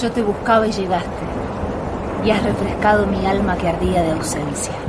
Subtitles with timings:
[0.00, 1.08] Yo te buscaba y llegaste,
[2.24, 4.87] y has refrescado mi alma que ardía de ausencia.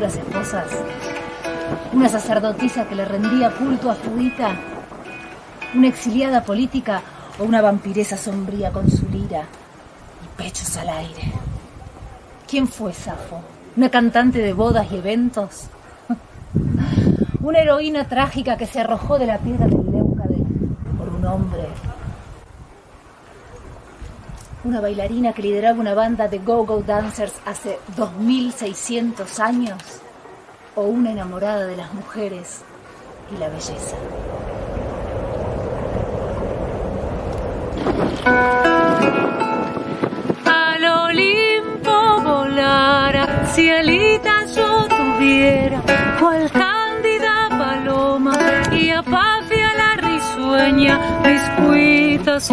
[0.00, 0.66] Futuras esposas,
[1.92, 4.56] una sacerdotisa que le rendía culto a Afrodita,
[5.74, 7.02] una exiliada política
[7.38, 9.42] o una vampiresa sombría con su lira
[10.24, 11.32] y pechos al aire.
[12.48, 13.40] ¿Quién fue Safo?
[13.76, 15.66] ¿Una cantante de bodas y eventos?
[17.42, 20.38] ¿Una heroína trágica que se arrojó de la piedra del Leucade
[20.96, 21.66] por un hombre
[24.70, 29.82] una bailarina que lideraba una banda de go-go dancers hace 2600 años,
[30.76, 32.60] o una enamorada de las mujeres
[33.34, 33.96] y la belleza.
[40.44, 45.82] Al Olimpo volara, si alitas yo tuviera,
[46.20, 46.48] cual
[50.70, 52.50] risueña, mis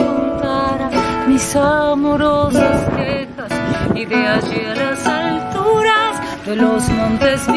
[1.28, 3.52] mis amorosas quejas,
[3.96, 7.48] y de allí a las alturas de los montes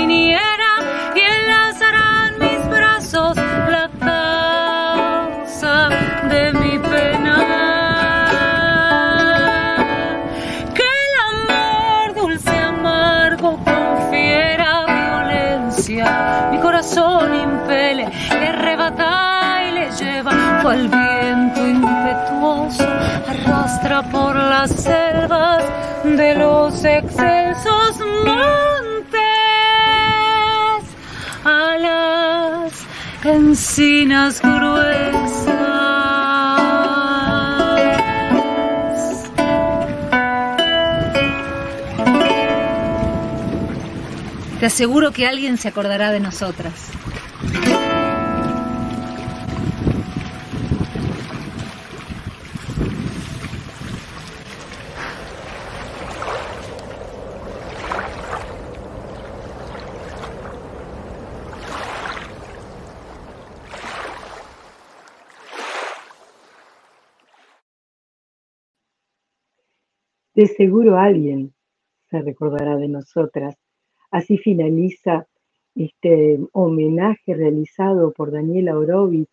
[24.09, 25.65] por las selvas
[26.05, 29.21] de los excelsos montes
[31.45, 32.73] a las
[33.25, 35.21] encinas gruesas.
[44.61, 46.90] Te aseguro que alguien se acordará de nosotras.
[70.41, 71.53] De seguro alguien
[72.09, 73.59] se recordará de nosotras.
[74.11, 75.27] Así finaliza
[75.75, 79.29] este homenaje realizado por Daniela Horowitz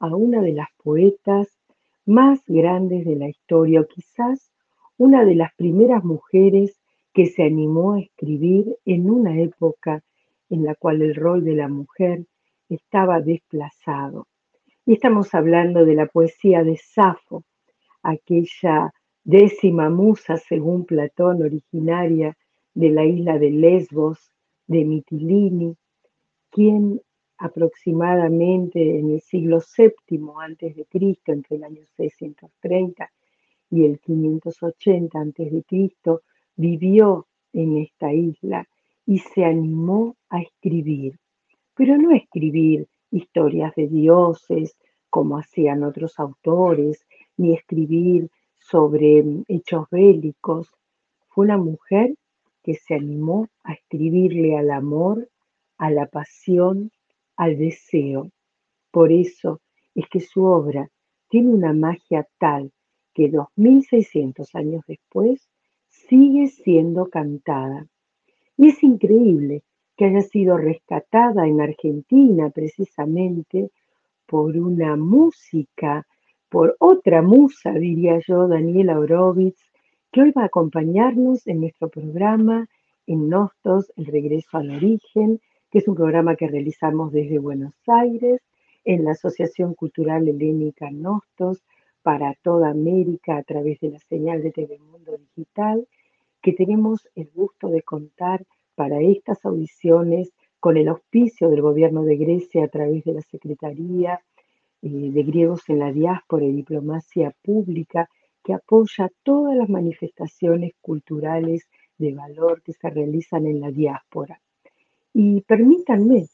[0.00, 1.56] a una de las poetas
[2.04, 4.50] más grandes de la historia, o quizás
[4.98, 6.80] una de las primeras mujeres
[7.14, 10.02] que se animó a escribir en una época
[10.48, 12.26] en la cual el rol de la mujer
[12.68, 14.26] estaba desplazado.
[14.84, 17.44] Y estamos hablando de la poesía de Safo,
[18.02, 18.92] aquella
[19.30, 22.36] décima musa, según Platón, originaria
[22.74, 24.18] de la isla de Lesbos,
[24.66, 25.76] de Mitilini,
[26.50, 27.00] quien
[27.38, 33.10] aproximadamente en el siglo VII antes de Cristo, entre el año 630
[33.70, 36.22] y el 580 antes de Cristo,
[36.56, 38.68] vivió en esta isla
[39.06, 41.18] y se animó a escribir,
[41.74, 44.76] pero no escribir historias de dioses
[45.08, 47.06] como hacían otros autores,
[47.36, 48.28] ni escribir
[48.70, 50.70] sobre hechos bélicos.
[51.28, 52.14] Fue una mujer
[52.62, 55.28] que se animó a escribirle al amor,
[55.78, 56.90] a la pasión,
[57.36, 58.30] al deseo.
[58.90, 59.60] Por eso
[59.94, 60.90] es que su obra
[61.28, 62.70] tiene una magia tal
[63.14, 65.48] que 2600 años después
[65.88, 67.86] sigue siendo cantada.
[68.56, 69.62] Y es increíble
[69.96, 73.70] que haya sido rescatada en Argentina precisamente
[74.26, 76.06] por una música,
[76.50, 79.62] por otra musa, diría yo, Daniela Horowitz,
[80.12, 82.68] que hoy va a acompañarnos en nuestro programa
[83.06, 88.42] en Nostos, El Regreso al Origen, que es un programa que realizamos desde Buenos Aires,
[88.84, 91.62] en la Asociación Cultural Helénica Nostos,
[92.02, 94.78] para toda América a través de la señal de TV
[95.36, 95.86] Digital,
[96.42, 98.44] que tenemos el gusto de contar
[98.74, 104.20] para estas audiciones con el auspicio del gobierno de Grecia a través de la Secretaría
[104.82, 108.08] de Griegos en la Diáspora y Diplomacia Pública,
[108.42, 111.68] que apoya todas las manifestaciones culturales
[111.98, 114.40] de valor que se realizan en la diáspora.
[115.12, 116.26] Y permítanme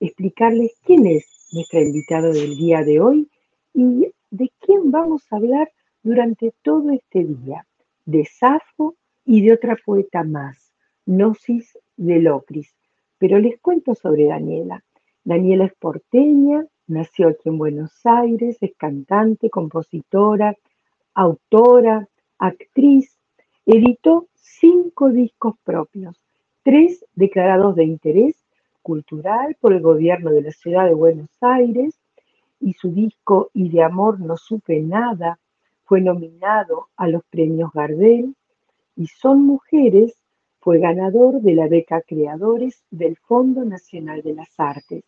[0.00, 3.28] explicarles quién es nuestra invitada del día de hoy
[3.74, 5.70] y de quién vamos a hablar
[6.02, 7.66] durante todo este día,
[8.04, 10.72] de Safo y de otra poeta más,
[11.06, 12.74] Gnosis de Locris.
[13.18, 14.84] Pero les cuento sobre Daniela.
[15.24, 20.56] Daniela es porteña, nació aquí en Buenos Aires, es cantante, compositora,
[21.14, 22.08] autora,
[22.38, 23.16] actriz,
[23.64, 26.20] editó cinco discos propios,
[26.62, 28.36] tres declarados de interés
[28.82, 31.98] cultural por el gobierno de la ciudad de Buenos Aires
[32.60, 35.38] y su disco Y de amor no supe nada
[35.84, 38.34] fue nominado a los premios Gardel
[38.96, 40.18] y Son Mujeres
[40.60, 45.04] fue ganador de la beca Creadores del Fondo Nacional de las Artes.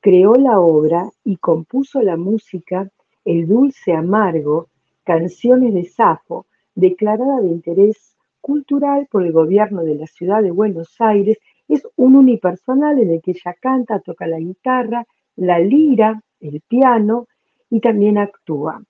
[0.00, 2.88] Creó la obra y compuso la música
[3.24, 4.68] El Dulce Amargo,
[5.02, 10.94] Canciones de Safo, declarada de interés cultural por el gobierno de la ciudad de Buenos
[11.00, 11.38] Aires.
[11.66, 15.04] Es un unipersonal en el que ella canta, toca la guitarra,
[15.34, 17.26] la lira, el piano
[17.68, 18.80] y también actúa.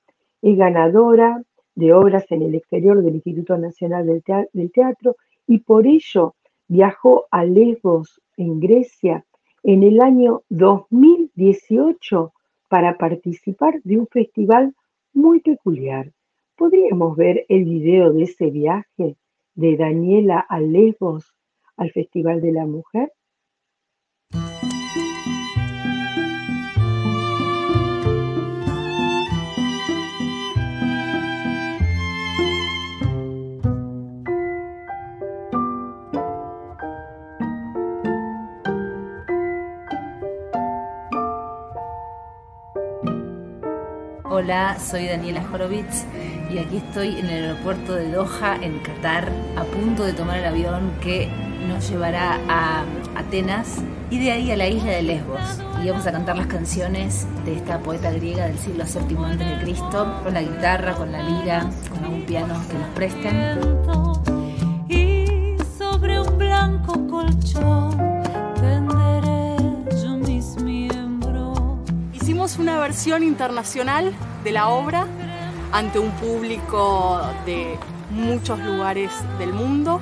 [0.42, 1.42] Es ganadora
[1.74, 4.06] de obras en el exterior del Instituto Nacional
[4.52, 5.16] del Teatro
[5.46, 6.34] y por ello
[6.66, 9.24] viajó a Lesbos, en Grecia,
[9.62, 12.32] en el año 2018
[12.68, 14.74] para participar de un festival
[15.12, 16.12] muy peculiar.
[16.56, 19.16] ¿Podríamos ver el video de ese viaje
[19.54, 21.32] de Daniela a Lesbos
[21.76, 23.12] al Festival de la Mujer?
[44.38, 46.04] Hola, soy Daniela Horowitz
[46.48, 50.44] y aquí estoy en el aeropuerto de Doha, en Qatar, a punto de tomar el
[50.44, 51.28] avión que
[51.66, 52.84] nos llevará a
[53.16, 53.78] Atenas
[54.10, 55.40] y de ahí a la isla de Lesbos.
[55.82, 59.74] Y vamos a cantar las canciones de esta poeta griega del siglo VII a.C.,
[60.22, 63.58] con la guitarra, con la lira, con algún piano que nos presten.
[64.88, 67.90] Y sobre un blanco colchón
[68.54, 69.56] tenderé
[70.00, 71.58] yo mis miembros.
[72.14, 74.14] Hicimos una versión internacional
[74.44, 75.06] de la obra
[75.72, 77.78] ante un público de
[78.10, 80.00] muchos lugares del mundo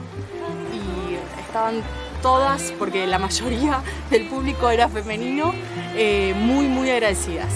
[0.72, 1.82] y estaban
[2.22, 5.52] todas, porque la mayoría del público era femenino,
[5.94, 7.52] eh, muy, muy agradecidas.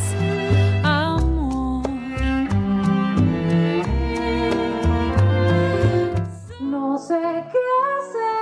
[6.60, 7.20] No sé
[7.52, 7.58] qué
[7.98, 8.40] hacer.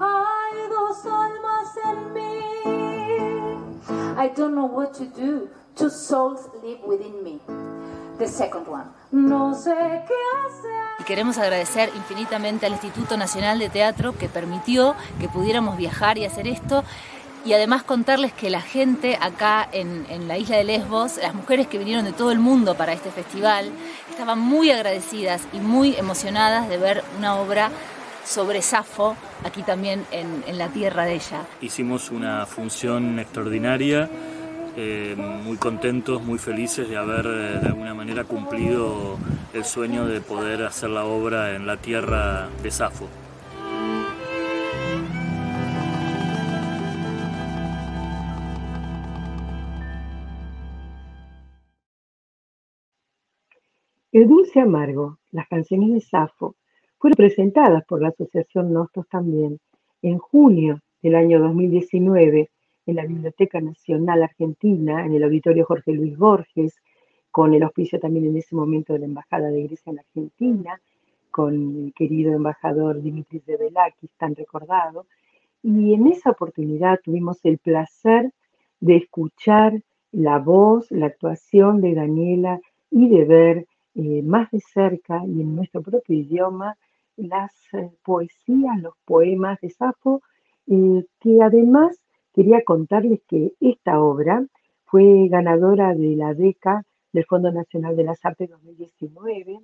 [0.00, 2.30] Hay dos almas en mí.
[4.16, 5.59] I don't know what to do.
[5.80, 7.40] Two souls live within me.
[8.18, 8.84] The second one.
[9.12, 10.14] No sé qué
[10.46, 10.70] hacer.
[10.98, 16.26] Y queremos agradecer infinitamente al Instituto Nacional de Teatro que permitió que pudiéramos viajar y
[16.26, 16.84] hacer esto.
[17.46, 21.66] Y además contarles que la gente acá en, en, la isla de Lesbos, las mujeres
[21.66, 23.70] que vinieron de todo el mundo para este festival,
[24.10, 27.70] estaban muy agradecidas y muy emocionadas de ver una obra
[28.26, 31.46] sobre Safo aquí también en, en la tierra de ella.
[31.62, 34.10] Hicimos una función extraordinaria
[34.76, 39.18] eh, muy contentos, muy felices de haber eh, de alguna manera cumplido
[39.52, 43.06] el sueño de poder hacer la obra en la tierra de Safo.
[54.12, 56.56] El dulce amargo, las canciones de Safo,
[56.98, 59.58] fueron presentadas por la Asociación Nostos también
[60.02, 62.50] en junio del año 2019
[62.90, 66.74] en la Biblioteca Nacional Argentina, en el Auditorio Jorge Luis Borges,
[67.30, 70.80] con el auspicio también en ese momento de la Embajada de Grecia en Argentina,
[71.30, 75.06] con el querido embajador Dimitris de Velakis, tan recordado.
[75.62, 78.32] Y en esa oportunidad tuvimos el placer
[78.80, 79.80] de escuchar
[80.10, 85.54] la voz, la actuación de Daniela y de ver eh, más de cerca y en
[85.54, 86.76] nuestro propio idioma
[87.16, 90.22] las eh, poesías, los poemas de Safo,
[90.66, 92.00] eh, que además
[92.32, 94.44] quería contarles que esta obra
[94.84, 99.60] fue ganadora de la beca del Fondo Nacional de las Artes 2019,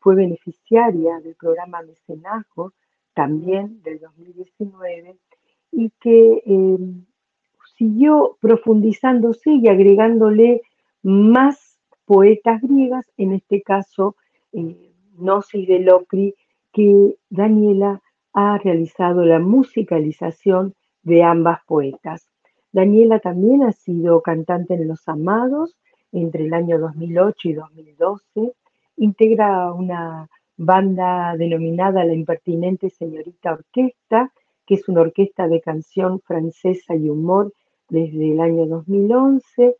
[0.00, 2.72] fue beneficiaria del programa Mecenazgo
[3.14, 5.16] también del 2019
[5.72, 6.78] y que eh,
[7.76, 10.62] siguió profundizándose y agregándole
[11.02, 14.16] más poetas griegas, en este caso
[14.52, 16.34] eh, Gnosis de Locri,
[16.72, 22.28] que Daniela ha realizado la musicalización de ambas poetas.
[22.72, 25.76] Daniela también ha sido cantante en Los Amados
[26.12, 28.52] entre el año 2008 y 2012.
[28.96, 34.32] Integra una banda denominada La Impertinente Señorita Orquesta,
[34.66, 37.52] que es una orquesta de canción francesa y humor
[37.88, 39.76] desde el año 2011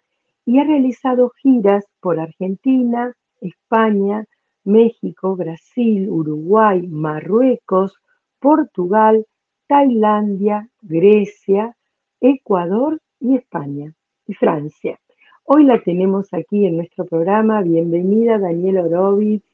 [0.47, 4.25] y ha realizado giras por Argentina, España,
[4.65, 7.99] México, Brasil, Uruguay, Marruecos,
[8.41, 9.27] Portugal,
[9.69, 11.77] Tailandia, Grecia,
[12.23, 13.93] Ecuador y España
[14.27, 14.99] y Francia.
[15.45, 17.61] Hoy la tenemos aquí en nuestro programa.
[17.61, 19.45] Bienvenida, Daniela Orovitz.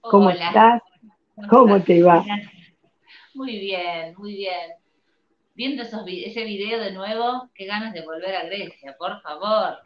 [0.00, 0.48] ¿Cómo Hola.
[0.48, 0.82] estás?
[1.48, 2.24] ¿Cómo te va?
[3.34, 4.70] Muy bien, muy bien.
[5.54, 9.76] Viendo esos, ese video de nuevo, qué ganas de volver a Grecia, por favor.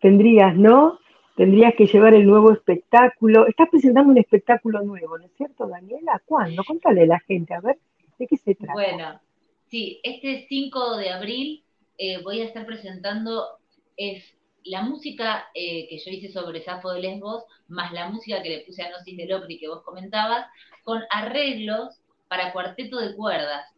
[0.00, 0.98] Tendrías, ¿no?
[1.36, 3.46] Tendrías que llevar el nuevo espectáculo.
[3.46, 6.20] Estás presentando un espectáculo nuevo, ¿no es cierto, Daniela?
[6.24, 6.64] ¿Cuándo?
[6.64, 7.78] Contale a la gente, a ver,
[8.18, 8.72] ¿de qué se trata?
[8.72, 9.20] Bueno,
[9.68, 11.64] sí, este 5 de abril
[11.96, 13.58] eh, voy a estar presentando
[13.96, 14.24] es
[14.64, 18.64] la música eh, que yo hice sobre Safo de Lesbos, más la música que le
[18.64, 20.46] puse a Gnosis de Locri que vos comentabas,
[20.82, 23.70] con arreglos para cuarteto de cuerdas.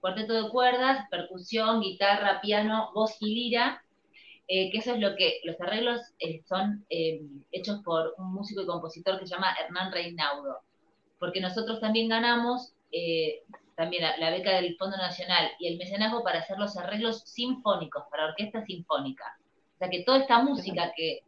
[0.00, 3.82] Cuarteto de cuerdas, percusión, guitarra, piano, voz y lira,
[4.46, 6.00] eh, que eso es lo que los arreglos
[6.46, 6.86] son
[7.50, 10.60] hechos por un músico y compositor que se llama Hernán Reinaudo,
[11.18, 12.72] porque nosotros también ganamos
[13.78, 18.02] también la, la beca del Fondo Nacional y el mecenazgo para hacer los arreglos sinfónicos,
[18.10, 19.38] para orquesta sinfónica.
[19.76, 21.20] O sea que toda esta música que,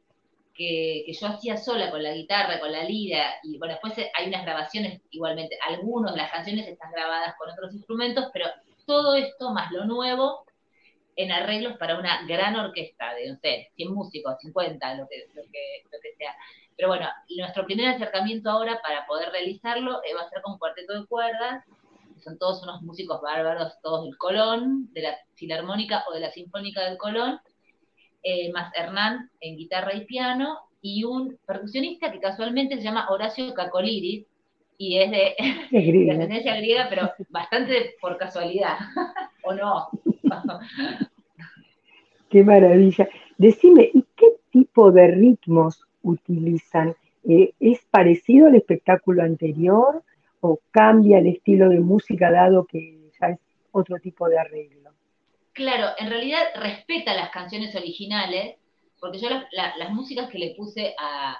[0.53, 4.27] que, que yo hacía sola con la guitarra, con la lira, y bueno, después hay
[4.27, 8.47] unas grabaciones igualmente, algunas de las canciones están grabadas con otros instrumentos, pero
[8.85, 10.45] todo esto más lo nuevo
[11.15, 15.43] en arreglos para una gran orquesta de, no sé, 100 músicos, 50, lo que, lo
[15.43, 16.35] que, lo que sea.
[16.77, 20.99] Pero bueno, nuestro primer acercamiento ahora para poder realizarlo eh, va a ser con cuarteto
[20.99, 21.65] de cuerdas,
[22.21, 26.31] que son todos unos músicos bárbaros, todos del Colón, de la Filarmónica o de la
[26.31, 27.41] Sinfónica del Colón,
[28.23, 33.53] eh, más Hernán en guitarra y piano, y un percusionista que casualmente se llama Horacio
[33.55, 34.27] Cacoliris,
[34.77, 35.35] y es de,
[35.71, 36.15] de griega.
[36.15, 38.77] ascendencia griega, pero bastante por casualidad,
[39.45, 39.89] ¿o no?
[42.31, 43.09] Qué maravilla.
[43.39, 46.95] Decime, ¿y qué tipo de ritmos utilizan?
[47.29, 50.05] Eh, ¿Es parecido al espectáculo anterior
[50.41, 53.41] o cambia el estilo de música dado que ya es
[53.73, 54.93] otro tipo de arreglo?
[55.53, 58.57] Claro, en realidad respeta las canciones originales,
[59.01, 61.37] porque yo las, la- las músicas que le puse a,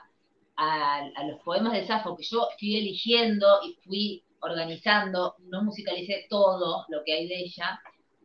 [0.57, 6.85] a- los poemas de Safo, que yo fui eligiendo y fui organizando, no musicalicé todo
[6.89, 7.81] lo que hay de ella,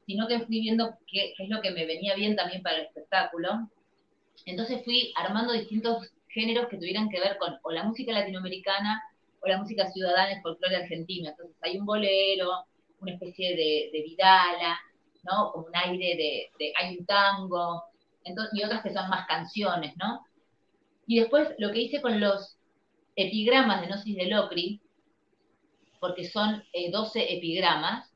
[0.06, 3.50] sino que fui viendo qué es lo que me venía bien también para el espectáculo.
[4.46, 9.02] Entonces fui armando distintos géneros que tuvieran que ver con o la música latinoamericana
[9.46, 11.30] o la música ciudadana, el folclore argentino.
[11.30, 12.66] Entonces hay un bolero,
[13.00, 14.80] una especie de, vidala,
[15.24, 15.52] ¿no?
[15.52, 17.84] Como un aire de, hay un tango,
[18.24, 20.26] entonces, y otras que son más canciones, ¿no?
[21.08, 22.58] Y después lo que hice con los
[23.16, 24.82] epigramas de Gnosis de Locri,
[26.00, 28.12] porque son eh, 12 epigramas,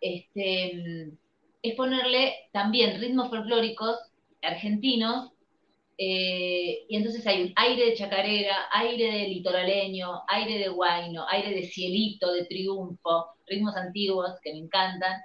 [0.00, 1.12] este,
[1.62, 3.98] es ponerle también ritmos folclóricos
[4.42, 5.30] argentinos,
[5.98, 11.50] eh, y entonces hay un aire de chacarera, aire de litoraleño, aire de guayno, aire
[11.54, 15.20] de cielito, de triunfo, ritmos antiguos que me encantan,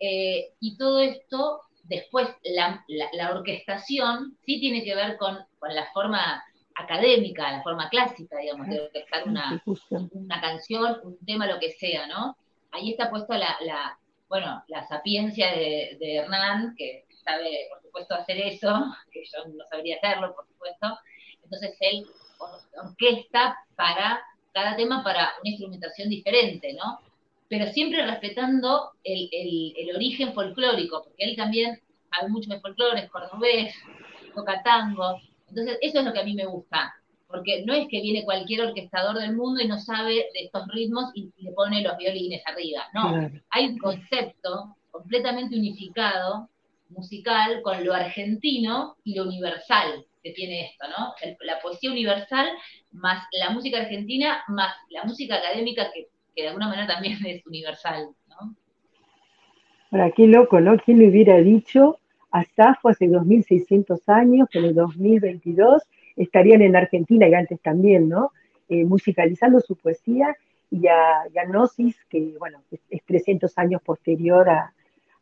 [0.00, 5.74] eh, y todo esto, después la, la- la orquestación sí tiene que ver con, con
[5.74, 6.42] la forma
[6.74, 9.62] académica, la forma clásica, digamos, de orquestar una,
[10.10, 12.36] una canción, un tema, lo que sea, ¿no?
[12.72, 18.14] Ahí está puesto la, la bueno, la sapiencia de, de Hernán, que sabe, por supuesto,
[18.14, 18.68] hacer eso,
[19.12, 20.98] que yo no sabría hacerlo, por supuesto.
[21.42, 22.06] Entonces él
[22.38, 24.22] or- orquesta para
[24.52, 27.00] cada tema para una instrumentación diferente, ¿no?
[27.48, 31.78] Pero siempre respetando el, el- el origen folclórico, porque él también
[32.10, 33.74] sabe mucho de folclore, es cordobés,
[34.34, 35.22] toca tango.
[35.48, 36.92] Entonces, eso es lo que a mí me gusta,
[37.26, 41.10] porque no es que viene cualquier orquestador del mundo y no sabe de estos ritmos
[41.14, 42.86] y le pone los violines arriba.
[42.94, 46.49] No, hay un concepto completamente unificado,
[46.90, 51.14] musical, con lo argentino y lo universal que tiene esto, ¿no?
[51.40, 52.48] La poesía universal
[52.92, 56.08] más la música argentina más la música académica que,
[56.40, 58.54] de alguna manera también es universal, ¿no?
[59.90, 60.78] Ahora, qué loco, ¿no?
[60.78, 61.98] ¿Quién le hubiera dicho
[62.30, 65.82] a Safo hace 2600 años que en el 2022
[66.16, 68.30] estarían en Argentina y antes también, ¿no?
[68.68, 70.36] Eh, musicalizando su poesía
[70.70, 74.72] y a, y Gnosis, que bueno, es, es 300 años posterior a,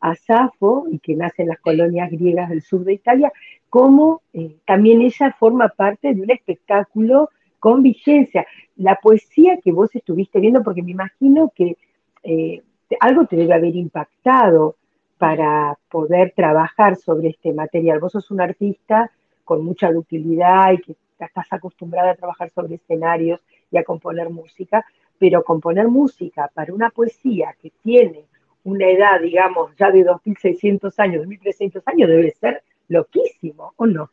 [0.00, 3.32] a Safo y que nace en las colonias griegas del sur de Italia,
[3.68, 8.46] como eh, también ella forma parte de un espectáculo con vigencia.
[8.76, 11.76] La poesía que vos estuviste viendo, porque me imagino que
[12.22, 12.62] eh,
[13.00, 14.76] algo te debe haber impactado
[15.18, 17.98] para poder trabajar sobre este material.
[17.98, 19.10] Vos sos un artista
[19.44, 23.40] con mucha ductilidad y que estás acostumbrada a trabajar sobre escenarios
[23.70, 24.86] y a componer música,
[25.18, 28.24] pero componer música para una poesía que tiene
[28.68, 34.10] una edad, digamos, ya de 2.600 años, 2.300 años, debe ser loquísimo, ¿o no?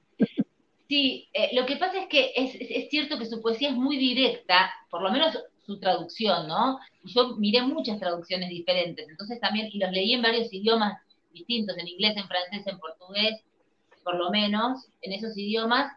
[0.88, 3.98] Sí, eh, lo que pasa es que es, es- cierto que su poesía es muy
[3.98, 6.80] directa, por lo menos su traducción, ¿no?
[7.04, 11.88] Yo miré muchas traducciones diferentes, entonces también, y los leí en varios idiomas distintos, en
[11.88, 13.42] inglés, en francés, en portugués,
[14.04, 15.92] por lo menos, en esos idiomas,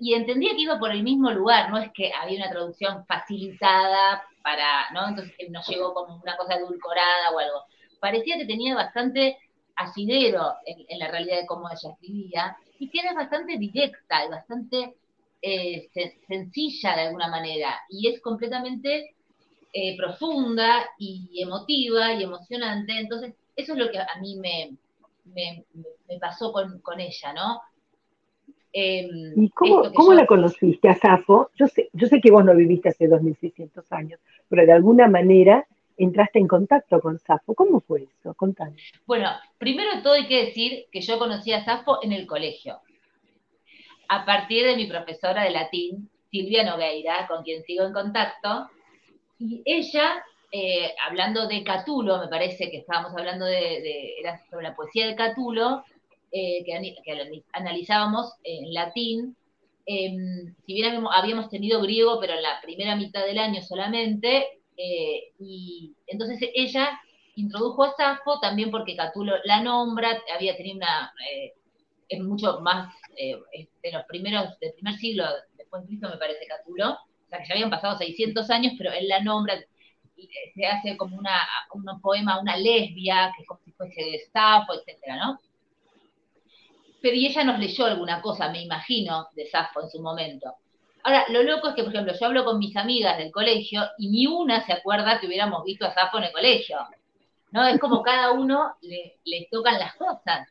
[0.00, 4.22] y entendía que iba por el mismo lugar, no es que había una traducción facilitada
[4.42, 5.08] para, ¿no?
[5.08, 7.62] Entonces nos llegó como una cosa edulcorada o algo.
[8.00, 9.38] Parecía que tenía bastante
[9.76, 14.96] asidero en, la realidad de cómo ella escribía, y que era bastante directa y bastante
[15.42, 19.16] eh, sen- sencilla de alguna manera, y es completamente
[19.72, 24.76] eh, profunda y emotiva y emocionante, entonces eso es lo que a mí me,
[25.24, 25.64] me,
[26.08, 27.60] me pasó con, con ella, ¿no?
[28.72, 31.50] Em, ¿Y cómo, cómo yo- la conociste a Safo?
[31.56, 35.66] Yo sé, yo sé que vos no viviste hace 2.600 años, pero de alguna manera
[35.96, 37.54] entraste en contacto con Safo.
[37.54, 38.32] ¿Cómo fue eso?
[38.34, 38.76] Contame.
[39.06, 39.28] Bueno,
[39.58, 42.78] primero de todo hay que decir que yo conocí a Safo en el colegio,
[44.08, 48.68] a partir de mi profesora de latín, Silvia Nogueira, con quien sigo en contacto,
[49.38, 53.52] y ella, eh, hablando de Catulo, me parece que estábamos hablando de,
[53.82, 54.14] de-
[54.50, 55.84] sobre la poesía de Catulo,
[56.32, 59.36] eh, que, analizábamos en latín,
[59.86, 65.32] em, si bien habíamos, tenido griego, pero en la primera mitad del año solamente, eh,
[65.40, 67.00] y entonces ella
[67.34, 71.54] introdujo a Safo también porque Catulo la nombra, había tenido una, eh,
[72.08, 75.24] es mucho más, de los primeros, del primer siglo
[75.56, 78.92] después de Cristo me parece Catulo, o sea que ya habían pasado 600 años, pero
[78.92, 79.58] él la nombra,
[80.54, 81.38] se hace como una,
[81.72, 85.40] un poema una lesbia, que es como si fuese de Safo, etcétera, ¿no?
[87.00, 90.54] Pero y ella nos leyó alguna cosa, me imagino, de Safo en su momento.
[91.02, 94.10] Ahora, lo loco es que, por ejemplo, yo hablo con mis amigas del colegio y
[94.10, 96.78] ni una se acuerda que hubiéramos visto a Safo en el colegio.
[97.52, 97.66] ¿No?
[97.66, 100.46] Es como cada uno le, le tocan las cosas.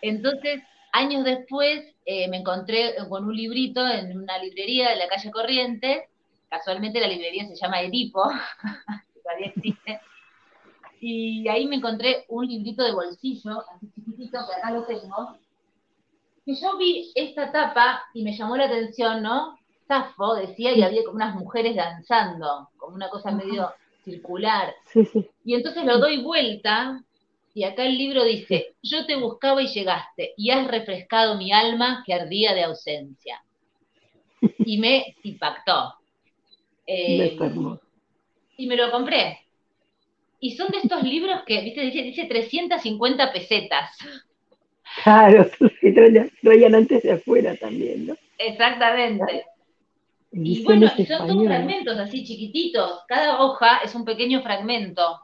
[0.00, 5.30] Entonces, años después, eh, me encontré con un librito en una librería de la calle
[5.30, 6.04] Corrientes.
[6.48, 8.28] Casualmente la librería se llama Edipo,
[9.14, 10.00] que todavía existe.
[11.00, 15.36] Y ahí me encontré un librito de bolsillo, así chiquitito, que acá lo tengo.
[16.44, 19.58] Que yo vi esta tapa y me llamó la atención, ¿no?
[19.88, 23.72] Safo decía, y había como unas mujeres danzando, como una cosa medio
[24.04, 24.74] circular.
[24.92, 25.28] Sí, sí.
[25.44, 27.02] Y entonces lo doy vuelta
[27.54, 32.02] y acá el libro dice, yo te buscaba y llegaste y has refrescado mi alma
[32.06, 33.42] que ardía de ausencia.
[34.58, 35.94] Y me impactó.
[36.92, 37.38] Eh,
[38.56, 39.38] y me lo compré.
[40.40, 43.90] Y son de estos libros que, viste, dice, dice 350 pesetas.
[45.02, 45.48] Claro,
[45.80, 48.16] que traían, traían antes de afuera también, ¿no?
[48.38, 49.44] Exactamente.
[50.32, 53.00] Y bueno, son todos fragmentos así chiquititos.
[53.08, 55.20] Cada hoja es un pequeño fragmento.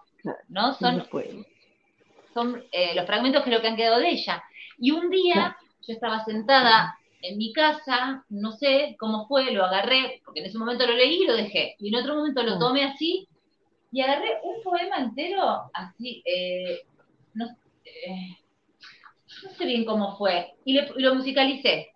[0.48, 0.74] ¿No?
[0.74, 1.44] Son no puedo.
[2.34, 4.42] son eh, los fragmentos creo que han quedado de ella.
[4.78, 10.20] Y un día yo estaba sentada en mi casa, no sé cómo fue, lo agarré,
[10.24, 11.76] porque en ese momento lo leí y lo dejé.
[11.78, 12.58] Y en otro momento lo Ah.
[12.58, 13.28] tomé así
[13.92, 16.80] y agarré un poema entero, así, eh,
[17.34, 17.46] no,
[17.84, 18.36] eh,
[19.44, 21.88] no sé bien cómo fue, y, le- y lo musicalicé.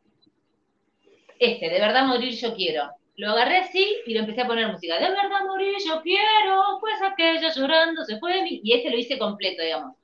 [1.39, 2.91] Este, de verdad morir yo quiero.
[3.17, 4.95] Lo agarré así y lo empecé a poner música.
[4.99, 8.61] De verdad morir yo quiero, pues aquella llorando se fue de mí.
[8.63, 9.97] Y este lo hice completo, digamos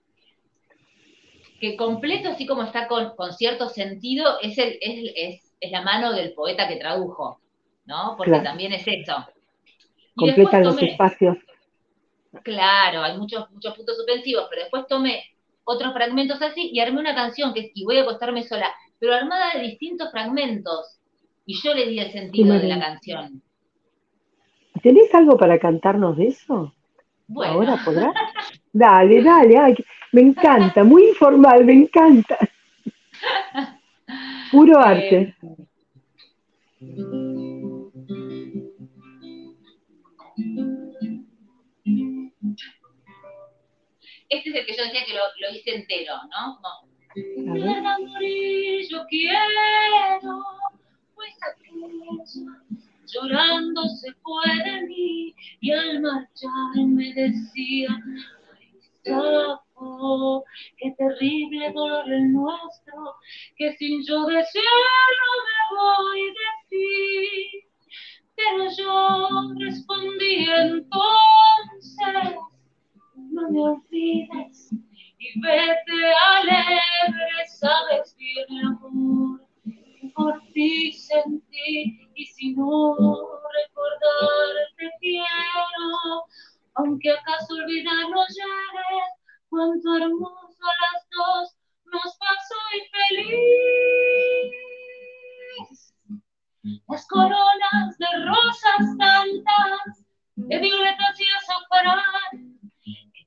[1.61, 5.83] que completo, así como está con, con cierto sentido, es, el, es, es, es la
[5.83, 7.41] mano del poeta que tradujo,
[7.87, 8.15] ¿no?
[8.17, 8.45] Porque Claro.
[8.45, 9.27] también es eso.
[10.17, 11.39] Y después los espacios.
[12.43, 15.25] Claro, hay muchos, muchos puntos suspensivos, pero después tomé
[15.65, 19.15] otros fragmentos así y armé una canción que es Y voy a acostarme sola, pero
[19.15, 20.99] armada de distintos fragmentos.
[21.45, 23.43] Y yo le di el sentido de la canción.
[24.83, 26.73] ¿Tenés algo para cantarnos de eso?
[27.29, 28.15] Bueno, ¿Ahora podrás?
[28.73, 29.75] Dale, dale, ay,
[30.13, 32.39] me encanta, muy informal, me encanta.
[34.53, 35.35] Puro arte.
[44.37, 46.59] Este es el que yo decía que lo, lo hice entero, ¿no?
[46.61, 47.55] Como,
[47.99, 50.45] morir yo quiero,
[51.15, 52.57] pues aquella
[53.07, 57.89] llorando se fue de mí y al marchar me decía,
[58.53, 60.45] ay, Safo,
[60.77, 63.15] qué terrible dolor el nuestro,
[63.57, 67.63] que sin yo desearlo me voy de ti.
[68.35, 71.26] Pero yo respondí entonces,
[73.49, 79.41] y vete alegre, sabes bien amor,
[80.15, 86.25] por ti sentí y si no recordarte quiero,
[86.75, 89.13] aunque acaso olvidar no llegues,
[89.49, 92.81] cuánto hermoso a las dos nos pasó y
[93.15, 94.55] feliz.
[96.89, 100.05] Las coronas de rosas tantas,
[100.35, 102.56] de violetas y azafrán,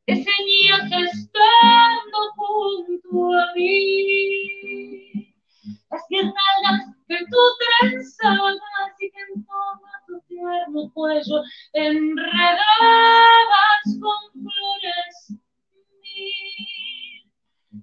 [0.10, 5.36] que te ceñías estando junto a mí.
[5.91, 7.38] Las guirnaldas que tú
[7.80, 8.56] trenzabas
[9.00, 11.43] y que en torno a tu tierno cuello
[11.74, 12.60] enredabas
[14.02, 15.36] con flores
[16.02, 17.32] mil.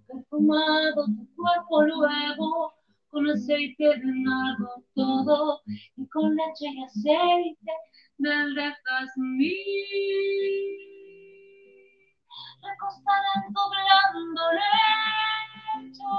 [0.06, 2.74] Perfumado tu cuerpo luego
[3.08, 5.62] con aceite de nardo todo
[5.96, 7.72] y con leche y aceite
[8.18, 10.95] del de jazmín.
[12.68, 16.12] Recostada en tu blando lecho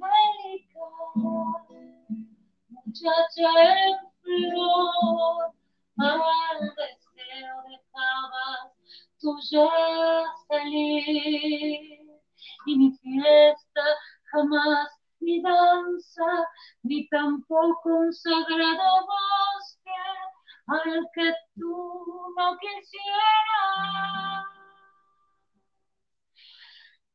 [0.00, 1.32] delicado,
[2.68, 3.50] muchacha
[3.86, 5.44] en flor,
[5.98, 8.72] al deseo dejabas
[9.20, 9.70] tu ya
[10.48, 12.04] salir
[12.66, 13.84] y mi fiesta
[14.30, 14.88] jamás
[15.20, 16.48] ni danza,
[16.82, 20.00] ni tampoco un sagrado bosque
[20.66, 24.23] al que tú no quisieras.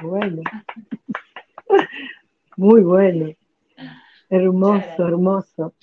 [0.00, 0.42] Bueno.
[2.56, 3.34] Muy bueno.
[4.30, 5.74] Hermoso, hermoso.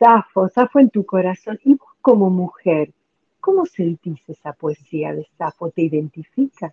[0.00, 1.60] Safo, Safo en tu corazón.
[1.64, 2.92] Y vos como mujer,
[3.38, 5.70] ¿cómo sentís esa poesía de Safo?
[5.70, 6.72] ¿Te identifica?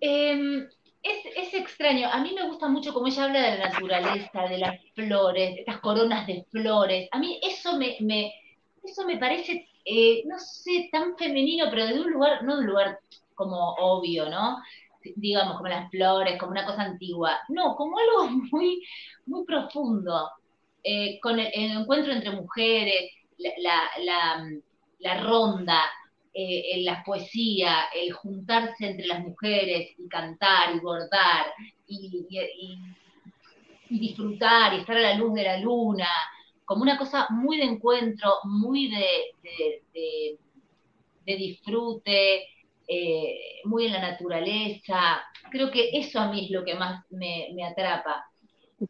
[0.00, 0.66] Eh,
[1.02, 4.58] es, es, extraño, a mí me gusta mucho como ella habla de la naturaleza, de
[4.58, 7.08] las flores, de estas coronas de flores.
[7.12, 7.96] A mí eso me,
[8.82, 12.66] eso me parece, eh, no sé, tan femenino, pero de un lugar, no de un
[12.66, 12.98] lugar
[13.34, 14.58] como obvio, ¿no?
[15.16, 17.38] Digamos, como las flores, como una cosa antigua.
[17.48, 18.82] No, como algo muy,
[19.26, 20.30] muy profundo.
[20.82, 24.50] Eh, con el, encuentro entre mujeres, la, la,
[24.98, 25.82] la ronda,
[26.32, 31.46] eh, la poesía, el juntarse entre las mujeres y cantar y bordar
[31.86, 32.78] y, y, y,
[33.88, 36.08] y, disfrutar y estar a la luz de la luna,
[36.64, 39.06] como una cosa muy de encuentro, muy de,
[39.42, 40.38] de, de,
[41.26, 42.46] de disfrute,
[42.86, 45.22] eh, muy en la naturaleza.
[45.50, 48.24] Creo que eso a mí es lo que más me, me atrapa.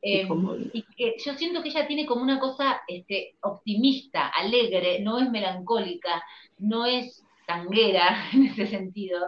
[0.03, 0.27] Eh,
[0.73, 5.29] y que yo siento que ella tiene como una cosa este, optimista, alegre, no es
[5.31, 6.23] melancólica,
[6.59, 9.27] no es tanguera en ese sentido.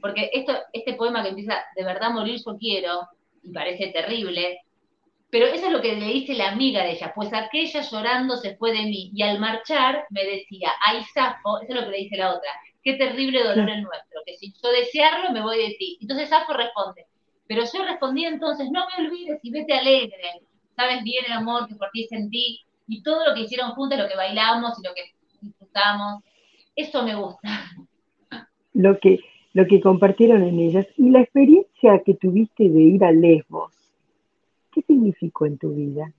[0.00, 3.08] Porque esto, este poema que empieza, de verdad morir yo quiero,
[3.42, 4.60] y parece terrible,
[5.30, 8.56] pero eso es lo que le dice la amiga de ella, pues aquella llorando se
[8.56, 12.04] fue de mí, y al marchar me decía, ay Safo, eso es lo que le
[12.04, 12.50] dice la otra,
[12.82, 15.98] qué terrible dolor el nuestro, que sin yo desearlo me voy de ti.
[16.00, 17.06] Entonces Safo responde,
[17.48, 20.42] pero yo respondí entonces, no me olvides y vete alegre,
[20.76, 24.08] sabes bien el amor que por ti sentí, y todo lo que hicieron juntas, lo
[24.08, 26.22] que bailamos y lo que disfrutamos,
[26.76, 27.48] eso me gusta.
[28.72, 29.20] Lo que,
[29.52, 30.86] lo que compartieron en ellas.
[30.96, 33.72] Y la experiencia que tuviste de ir a Lesbos,
[34.72, 36.12] ¿qué significó en tu vida?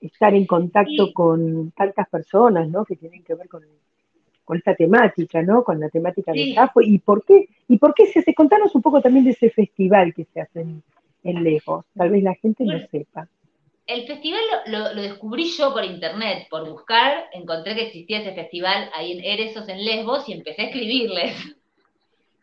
[0.00, 2.84] Estar en contacto con tantas personas, ¿no?
[2.84, 3.62] Que tienen que ver con,
[4.44, 5.64] con esta temática, ¿no?
[5.64, 6.54] Con la temática de Sí.
[6.54, 6.82] Safo.
[6.82, 7.48] ¿Y por qué?
[7.68, 8.34] ¿Y por qué se hace?
[8.34, 10.82] Contanos un poco también de ese festival que se hace en,
[11.22, 11.86] en Lesbos.
[11.94, 13.26] Tal vez la gente no sepa.
[13.86, 18.34] El festival lo, lo- lo descubrí yo por internet, por buscar, encontré que existía ese
[18.34, 21.36] festival ahí en Eresos, en Lesbos, y empecé a escribirles,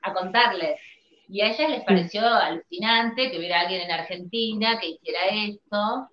[0.01, 0.79] a contarles.
[1.27, 6.09] Y a ellas les pareció alucinante que hubiera alguien en Argentina que hiciera esto.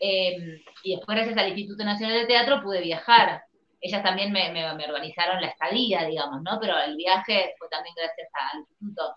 [0.00, 0.36] Eh,
[0.84, 3.42] y después, gracias al Instituto Nacional de Teatro, pude viajar.
[3.80, 6.58] Ellas también me, me- me organizaron la estadía, digamos, ¿no?
[6.60, 9.16] Pero el viaje fue también gracias al instituto.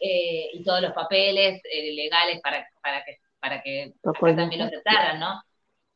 [0.00, 4.68] Eh, y todos los papeles eh, legales para, para que, para que acá también lo
[4.68, 5.42] trataran, ¿no?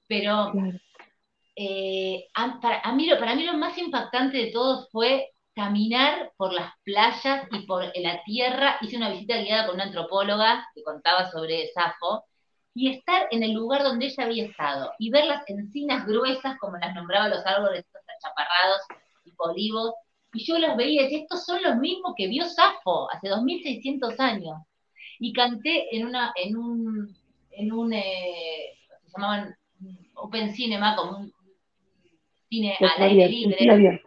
[0.09, 0.61] Pero
[1.57, 6.33] eh, a, para, a mí, lo- para mí lo más impactante de todo fue caminar
[6.37, 8.77] por las playas y por la tierra.
[8.81, 12.25] Hice una visita guiada con una antropóloga que contaba sobre Safo
[12.75, 16.77] y estar en el lugar donde ella había estado y ver las encinas gruesas, como
[16.79, 18.81] las nombraba los árboles estos achaparrados
[19.25, 19.93] y olivos.
[20.33, 24.19] Y yo los veía y decía, estos son los mismos que vio Safo hace 2600
[24.19, 24.57] años.
[25.21, 27.17] Y canté en, una, en un,
[27.57, 29.55] en un eh, se llamaban
[30.15, 31.33] Open Cinema, como un
[32.49, 34.03] cine al aire libre.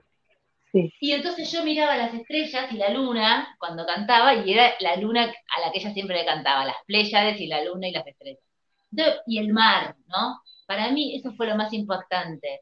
[0.72, 0.94] Sí.
[1.00, 5.24] Y entonces yo miraba las estrellas y la luna cuando cantaba, y era la luna
[5.24, 8.44] a la que ella siempre le cantaba, las Pléyades y la luna y las estrellas.
[8.92, 10.42] Entonces, y el mar, ¿no?
[10.66, 12.62] Para mí eso fue lo más impactante.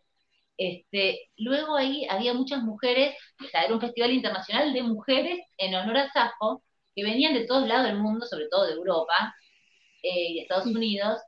[0.57, 5.75] Este, luego ahí había muchas mujeres, o sea, era un festival internacional de mujeres en
[5.75, 6.61] honor a Safo,
[6.95, 9.35] que venían de todos lados del mundo, sobre todo de Europa
[10.05, 11.19] eh, y Estados Unidos,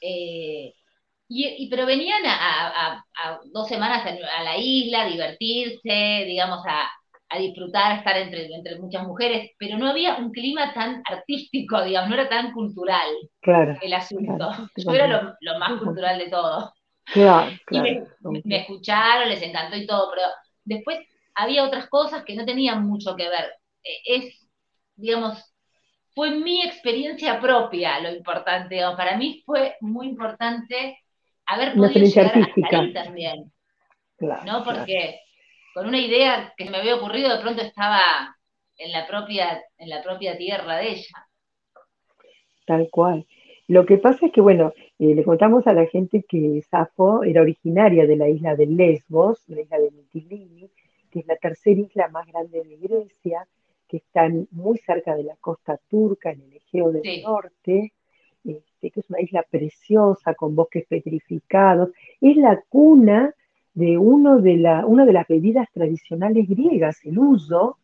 [0.00, 0.74] eh,
[1.30, 6.60] Y, y- pero venían a, a- a dos semanas a la isla, a divertirse, digamos,
[6.68, 6.88] a,
[7.30, 11.84] a disfrutar, a estar entre, entre muchas mujeres, pero no había un clima tan artístico,
[11.84, 14.50] digamos, no era tan cultural Claro, el asunto.
[14.50, 16.74] Claro, Yo era lo, lo más cultural de todo.
[17.10, 18.04] claro, Y me,
[18.44, 20.22] me- escucharon, les encantó y todo, pero
[20.64, 20.98] después
[21.34, 23.46] había otras cosas que no tenían mucho que ver.
[23.84, 24.48] Eh, Es,
[24.96, 25.38] digamos,
[26.16, 28.74] fue mi experiencia propia lo importante.
[28.76, 28.96] digamos.
[28.96, 30.98] Para mí fue muy importante
[31.44, 32.66] haber podido llegar artística.
[32.66, 33.52] hasta ahí también,
[34.16, 34.64] Claro, ¿no?
[34.64, 34.80] claro.
[34.80, 35.20] Porque
[35.74, 38.00] con una idea que me había ocurrido, de pronto estaba
[38.78, 41.28] en la propia, en la propia tierra de ella.
[42.66, 43.26] Tal cual.
[43.68, 47.42] Lo que pasa es que, bueno, eh, le contamos a la gente que Safo era
[47.42, 50.70] originaria de la isla de Lesbos, la isla de Mitilini,
[51.10, 53.46] que es la tercera isla más grande de Grecia,
[53.88, 57.22] que está en- muy cerca de la costa turca, en el Egeo del Sí.
[57.22, 57.92] Norte,
[58.44, 61.90] este, que es una isla preciosa con bosques petrificados.
[62.20, 63.34] Es la cuna
[63.74, 67.78] de, uno de la, una de las bebidas tradicionales griegas, el uso,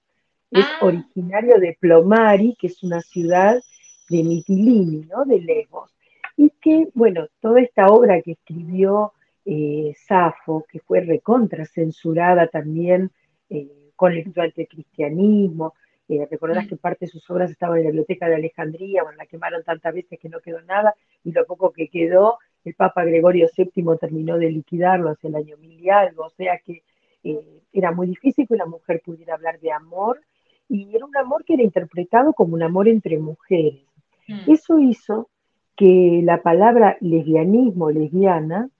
[0.50, 0.84] es Ah.
[0.86, 3.60] originario de Plomari, que es una ciudad
[4.08, 5.24] de Mitilini, ¿no?
[5.24, 5.94] De Lesbos.
[6.36, 9.12] Y que, bueno, toda esta obra que escribió
[9.44, 13.10] eh, Safo, que fue recontra censurada también
[13.50, 15.74] eh, con el, durante el cristianismo,
[16.16, 16.68] eh, recordarás Mm.
[16.68, 19.94] que parte de sus obras estaban en la biblioteca de Alejandría, bueno, la quemaron tantas
[19.94, 20.94] veces que no quedó nada,
[21.24, 25.56] y lo poco que quedó, el Papa Gregorio VII terminó de liquidarlo hacia el año
[25.56, 26.82] mil y algo, o sea que
[27.24, 30.20] eh, era muy difícil que una mujer pudiera hablar de amor,
[30.68, 33.84] y era un amor que era interpretado como un amor entre mujeres.
[34.28, 34.50] Mm.
[34.50, 35.28] Eso hizo
[35.76, 38.70] que la palabra lesbianismo, lesbiana,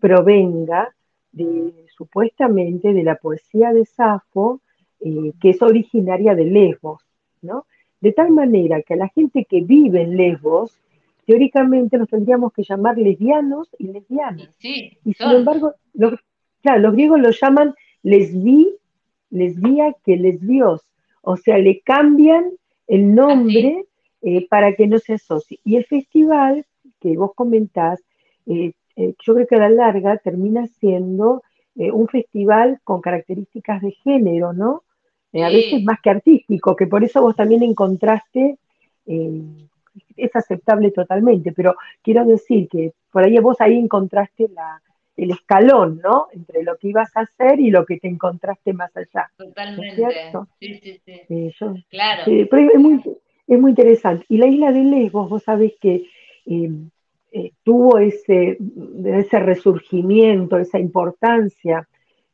[0.00, 0.94] provenga
[1.32, 4.60] de, supuestamente de la poesía de Safo,
[5.00, 7.02] eh, que es originaria de Lesbos,
[7.42, 7.66] ¿no?
[8.00, 10.78] De tal manera que a la gente que vive en Lesbos,
[11.28, 14.48] teóricamente nos tendríamos que llamar lesbianos y lesbianas.
[14.58, 16.14] Sí, Y sin embargo, los,
[16.62, 18.68] claro, los griegos lo llaman lesbi,
[19.28, 20.88] lesbia que lesbios,
[21.20, 22.44] o sea, le cambian
[22.86, 23.84] el nombre
[24.22, 25.60] eh, para que no se asocie.
[25.64, 26.64] Y el festival
[26.98, 28.02] que vos comentás,
[28.46, 31.42] eh, eh, yo creo que a la larga termina siendo
[31.74, 34.82] un festival con características de género, ¿no?
[35.32, 38.56] Eh, a veces más que artístico, que por eso vos también encontraste,
[39.06, 39.42] eh,
[40.16, 44.80] es aceptable totalmente, pero quiero decir que por ahí vos ahí encontraste la,
[45.16, 46.28] el escalón, ¿no?
[46.32, 49.30] Entre lo que ibas a hacer y lo que te encontraste más allá.
[49.38, 50.32] ¿no es Totalmente.
[50.60, 51.12] Sí, sí, sí.
[51.28, 52.22] Eh, yo- Claro.
[52.26, 53.02] Pero es muy,
[53.46, 54.24] es muy interesante.
[54.28, 56.06] Y la isla de Lesbos, vos sabés que
[56.46, 58.56] eh, tuvo ese,
[59.04, 61.86] ese resurgimiento, esa importancia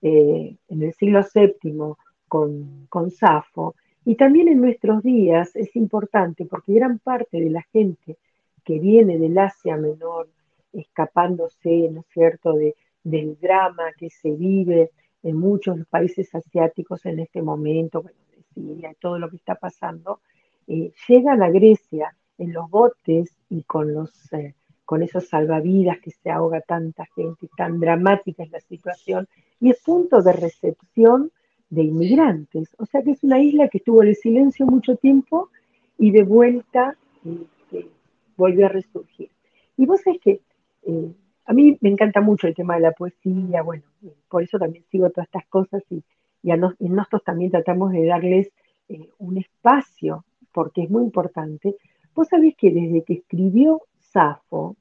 [0.02, 1.94] en el siglo VII
[2.35, 3.77] con, con Safo.
[4.05, 8.16] Y también en nuestros días es importante porque gran parte de la gente
[8.64, 10.27] que viene del Asia Menor,
[10.73, 14.90] escapándose, ¿no es cierto?, de, del drama que se vive
[15.23, 19.55] en muchos países asiáticos en este momento, bueno, de Siria, y todo lo que está
[19.55, 20.18] pasando,
[20.66, 26.11] eh, llegan a Grecia en los botes y con, los, eh, con esos salvavidas que
[26.11, 29.29] se ahoga tanta gente, tan dramática es la situación,
[29.61, 31.31] y es punto de recepción
[31.74, 32.74] de inmigrantes.
[32.78, 35.50] O sea que es una isla que estuvo en silencio mucho tiempo
[35.98, 37.88] y de vuelta este,
[38.37, 39.30] volvió a resurgir.
[39.76, 40.40] Y vos sabés que
[40.87, 41.12] eh,
[41.46, 43.82] a mí me encanta mucho el tema de la poesía, bueno,
[44.28, 46.02] por eso también sigo todas estas cosas y,
[46.42, 48.50] y a nos- y nosotros también tratamos de darles
[48.88, 51.76] eh, un espacio, porque es muy importante.
[52.14, 54.76] Vos sabés que desde que escribió Safo,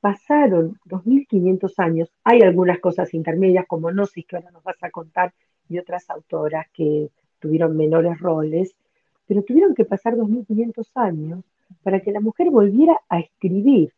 [0.00, 5.32] pasaron 2500 años, hay algunas cosas intermedias como Gnosis que ahora nos vas a contar
[5.68, 8.74] y otras autoras que tuvieron menores roles,
[9.26, 11.44] pero tuvieron que pasar 2500 años
[11.82, 13.92] para que la mujer volviera a escribir.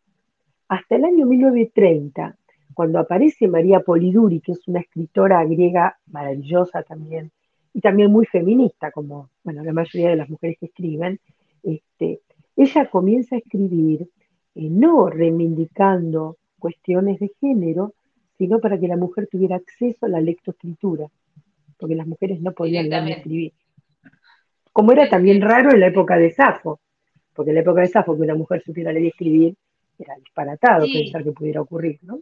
[0.68, 2.36] Hasta el año 1930,
[2.74, 7.30] cuando aparece María Polidori, que es una escritora griega maravillosa también,
[7.72, 11.18] y también muy feminista, como bueno, la mayoría de las mujeres que escriben,
[11.62, 12.20] este,
[12.56, 14.08] ella comienza a escribir
[14.54, 17.94] eh, no reivindicando cuestiones de género,
[18.38, 21.08] sino para que la mujer tuviera acceso a la lectoescritura,
[21.84, 23.52] porque las mujeres no podían leer ni escribir.
[24.72, 26.80] Como era también raro en la época de Safo,
[27.34, 29.54] porque en la época de Safo que una mujer supiera leer y escribir
[29.98, 30.94] era disparatado Sí.
[30.94, 32.20] pensar que pudiera ocurrir, ¿no?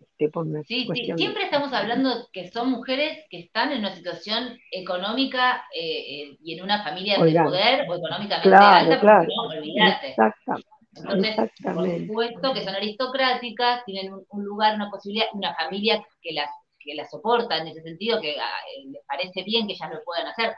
[0.00, 3.80] Este, por una Sí, sí, de- siempre estamos hablando que son mujeres que están en
[3.80, 9.00] una situación económica eh, eh, y en una familia de poder o económicamente Claro, alta,
[9.00, 9.18] claro.
[9.26, 10.08] porque no, olvídate.
[10.12, 10.56] Exacta-
[10.96, 12.06] Entonces, por exactamente.
[12.06, 16.48] supuesto que son aristocráticas, tienen un, un lugar, una posibilidad, una familia que las,
[16.84, 20.04] que las soporta en ese sentido, que ah, eh, les parece bien que ellas lo
[20.04, 20.54] puedan hacer.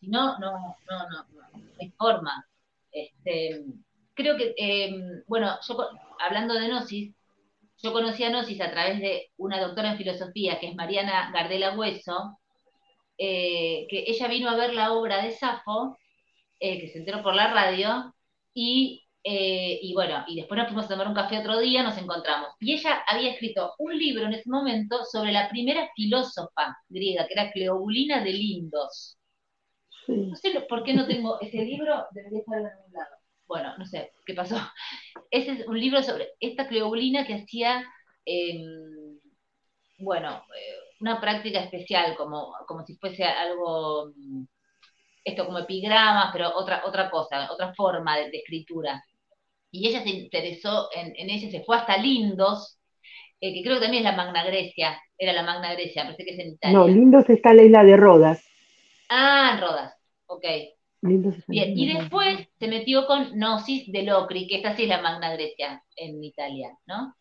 [0.00, 0.52] Si no, no,
[0.88, 2.46] no, no, no, hay forma.
[2.92, 3.64] Este,
[4.14, 5.88] creo que, eh, bueno, yo
[6.20, 7.14] hablando de Gnosis,
[7.82, 11.76] yo conocí a Gnosis a través de una doctora en filosofía, que es Mariana Gardela
[11.76, 12.38] Hueso,
[13.16, 15.98] eh, que ella vino a ver la obra de Safo,
[16.60, 18.14] eh, que se enteró por la radio,
[18.54, 21.98] y, eh, y, bueno, y después nos fuimos a tomar un café otro día, nos
[21.98, 22.50] encontramos.
[22.60, 27.34] Y ella había escrito un libro en ese momento sobre la primera filósofa griega, que
[27.34, 29.18] era Cleobulina de Lindos.
[30.08, 33.16] No sé por qué no tengo ese libro, debería estar en algún lado.
[33.46, 34.56] Bueno, no sé qué pasó.
[35.30, 37.84] Ese es un libro sobre esta Cleobulina que hacía,
[38.24, 39.18] em,
[39.98, 44.44] bueno, eh, una práctica especial, como, como si fuese algo, mm,
[45.28, 49.02] esto como epigramas, pero otra, otra cosa, otra forma de, de escritura.
[49.70, 52.78] Y ella se interesó en, en ella, se fue hasta Lindos,
[53.40, 56.32] eh, que creo que también es la Magna Grecia, era la Magna Grecia, parece que
[56.32, 56.78] es en Italia.
[56.78, 58.44] No, Lindos está la isla de Rodas.
[59.08, 59.94] Ah, en Rodas,
[60.26, 60.44] ok.
[61.02, 65.00] Lindos Bien, y después se metió con Gnosis de Locri, que esta sí es la
[65.00, 67.14] Magna Grecia en Italia, ¿no?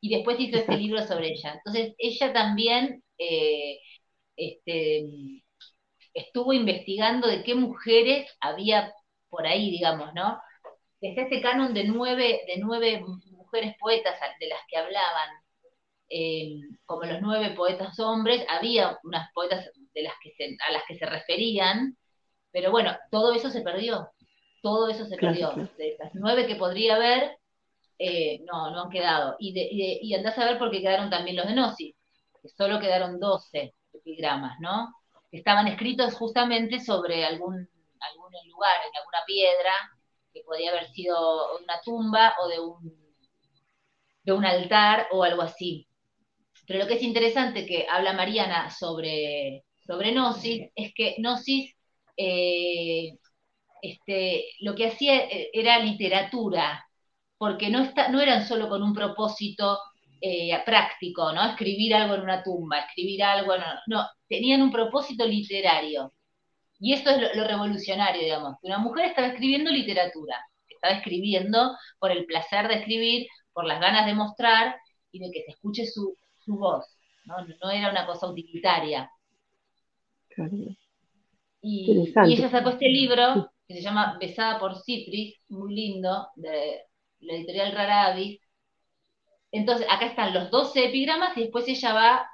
[0.00, 1.54] Y después hizo este libro sobre ella.
[1.54, 3.78] Entonces, ella también eh,
[4.36, 5.04] este,
[6.18, 8.92] estuvo investigando de qué mujeres había
[9.28, 10.40] por ahí, digamos, ¿no?
[11.00, 13.02] Está este canon de nueve, de nueve
[13.32, 15.30] mujeres poetas de las que hablaban,
[16.10, 20.84] eh, como los nueve poetas hombres, había unas poetas de las que se, a las
[20.88, 21.96] que se referían,
[22.52, 24.10] pero bueno, todo eso se perdió,
[24.62, 25.52] todo eso se Claro, perdió.
[25.54, 25.70] claro.
[25.78, 27.38] De las nueve que podría haber,
[27.98, 29.36] eh, no, no han quedado.
[29.38, 31.94] Y, de, y, de- y andás a ver por qué quedaron también los de Gnosis,
[32.42, 34.88] que solo quedaron 12 epigramas, ¿no?
[35.30, 37.68] Estaban escritos justamente sobre algún,
[38.00, 39.72] algún lugar, en alguna piedra,
[40.32, 43.14] que podía haber sido una tumba o de un,
[44.22, 45.86] de un altar o algo así.
[46.66, 51.74] Pero lo que es interesante que habla Mariana sobre, sobre Gnosis es que Gnosis
[52.16, 53.18] eh,
[53.82, 56.86] este, lo que hacía eh, era literatura,
[57.38, 59.78] porque no, está, no eran solo con un propósito
[60.20, 61.44] eh, práctico, ¿no?
[61.50, 66.12] Escribir algo en una tumba, escribir algo, no, no, tenían un propósito literario.
[66.80, 70.36] Y esto es lo, lo revolucionario, digamos, que una mujer estaba escribiendo literatura,
[70.68, 74.76] estaba escribiendo por el placer de escribir, por las ganas de mostrar
[75.10, 76.84] y de que se escuche su, su voz,
[77.24, 77.36] ¿no?
[77.62, 79.10] no era una cosa utilitaria.
[80.28, 80.52] Claro.
[81.60, 86.82] Y, ella sacó este libro que se llama Besada por Cipris, muy lindo, de
[87.20, 88.40] la editorial Raravis.
[89.52, 92.30] Entonces, acá están los 12 epigramas y después ella va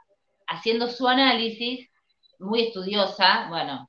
[0.46, 1.88] haciendo su análisis,
[2.38, 3.88] muy estudiosa, bueno,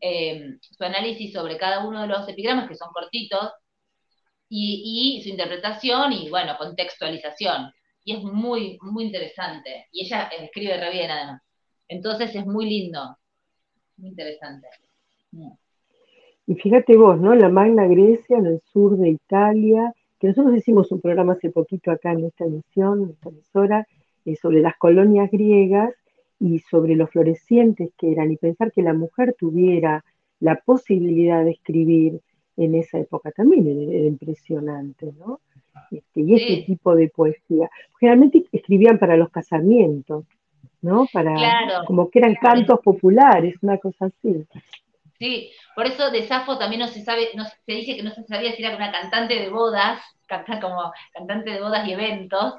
[0.00, 3.52] eh, su análisis sobre cada uno de los epigramas, que son cortitos,
[4.48, 7.70] y, y su interpretación y, bueno, contextualización.
[8.04, 9.86] Y es muy, muy interesante.
[9.92, 11.42] Y ella escribe re bien, además.
[11.88, 13.16] Entonces es muy lindo,
[13.96, 14.68] muy interesante.
[16.46, 17.34] Y fíjate vos, ¿no?
[17.34, 21.90] La Magna Grecia en el sur de Italia, que nosotros hicimos un programa hace poquito
[21.90, 23.86] acá en esta emisión, en esta emisora,
[24.24, 25.94] eh, sobre las colonias griegas
[26.40, 30.04] y sobre lo florecientes que eran, y pensar que la mujer tuviera
[30.40, 32.20] la posibilidad de escribir
[32.56, 35.40] en esa época también era, era impresionante, ¿no?
[35.90, 36.64] Este, y este Sí.
[36.66, 37.70] tipo de poesía.
[38.00, 40.24] Generalmente escribían para los casamientos,
[40.82, 41.06] ¿no?
[41.12, 41.84] Para, Claro.
[41.86, 44.44] como que eran cantos populares, una cosa así.
[45.18, 48.22] Sí, por eso de Safo también no se sabe, no se dice que no se
[48.24, 52.54] sabía si era una cantante de bodas, canta como cantante de bodas y eventos,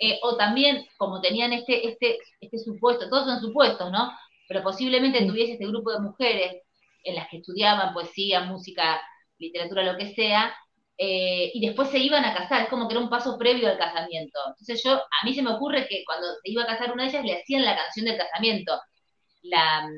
[0.00, 4.12] eh, o también como tenían este, este, este supuesto, todos son supuestos, ¿no?
[4.48, 6.62] Pero posiblemente tuviese este grupo de mujeres
[7.04, 9.00] en las que estudiaban poesía, música,
[9.38, 10.54] literatura, lo que sea,
[10.98, 13.78] eh, y después se iban a casar, es como que era un paso previo al
[13.78, 14.38] casamiento.
[14.48, 17.10] Entonces yo, a mí se me ocurre que cuando se iba a casar una de
[17.10, 18.80] ellas le hacían la canción del casamiento,
[19.42, 19.88] la,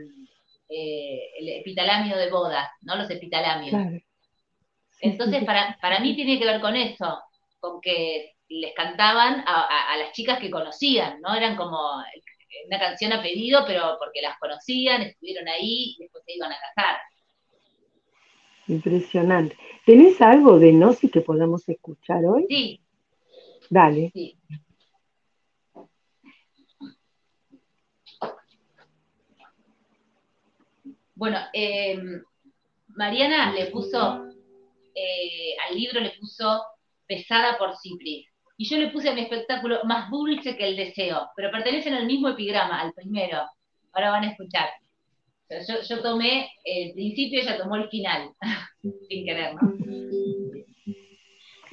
[0.68, 2.96] eh, el epitalamio de bodas, ¿no?
[2.96, 3.70] Los epitalamios.
[3.70, 3.98] Claro.
[5.00, 7.20] Entonces, para, para mí tiene que ver con eso,
[7.60, 11.34] con que les cantaban a, a- a las chicas que conocían, ¿no?
[11.34, 11.78] Eran como
[12.66, 16.56] una canción a pedido, pero porque las conocían, estuvieron ahí y después se iban a
[16.58, 16.96] casar.
[18.68, 19.56] Impresionante.
[19.84, 22.46] ¿Tenés algo de Gnosis que podamos escuchar hoy?
[22.48, 22.80] Sí,
[23.70, 24.10] Dale.
[24.12, 24.36] sí.
[31.16, 31.98] Bueno, eh,
[32.88, 34.26] Mariana le puso,
[34.94, 36.62] eh, al libro le puso
[37.06, 38.26] Pesada por Cipris.
[38.58, 42.06] Y yo le puse a mi espectáculo Más dulce que el deseo, pero pertenecen al
[42.06, 43.46] mismo epigrama, al primero.
[43.92, 44.68] Ahora van a escuchar.
[45.88, 48.30] Yo, tomé el principio, ella tomó el final,
[49.08, 49.62] sin querer, ¿no?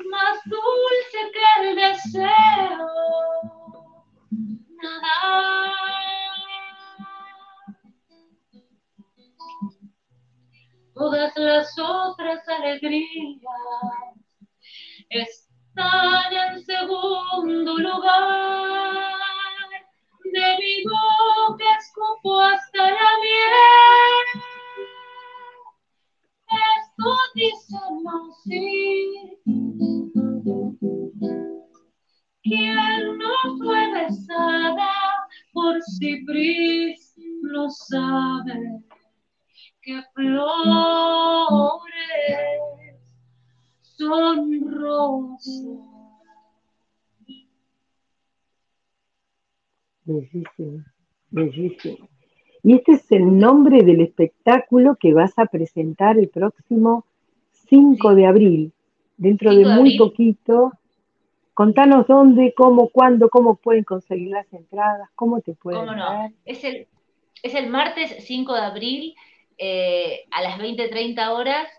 [0.09, 2.87] Más dulce que el deseo,
[4.81, 6.02] nada.
[10.95, 13.41] Todas las otras alegrías
[15.09, 19.13] están en segundo lugar.
[20.23, 24.43] De mi boca escupo hasta la miel.
[26.77, 27.77] Esto dice
[28.29, 29.39] así.
[32.43, 34.91] Quien no fue besada
[35.53, 38.83] por Cipris no sabe
[39.83, 41.73] que flores
[43.97, 45.43] son rosas.
[50.05, 50.83] Bellísimo,
[51.29, 52.09] bellísimo.
[52.63, 57.05] Y este es el nombre del espectáculo que vas a presentar el próximo
[57.69, 58.73] 5 de abril,
[59.17, 59.97] dentro de 5 de muy abril.
[59.97, 60.71] poquito.
[61.53, 66.19] Contanos dónde, cómo, cuándo, cómo pueden conseguir las entradas, cómo te pueden ¿Cómo no?
[66.21, 66.31] ver.
[66.45, 66.87] Es el,
[67.43, 69.15] es el martes 5 de abril
[69.57, 71.69] eh, a las 20.30 horas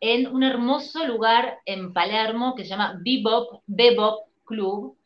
[0.00, 4.96] en un hermoso lugar en Palermo que se llama Bebop, Bebop Club.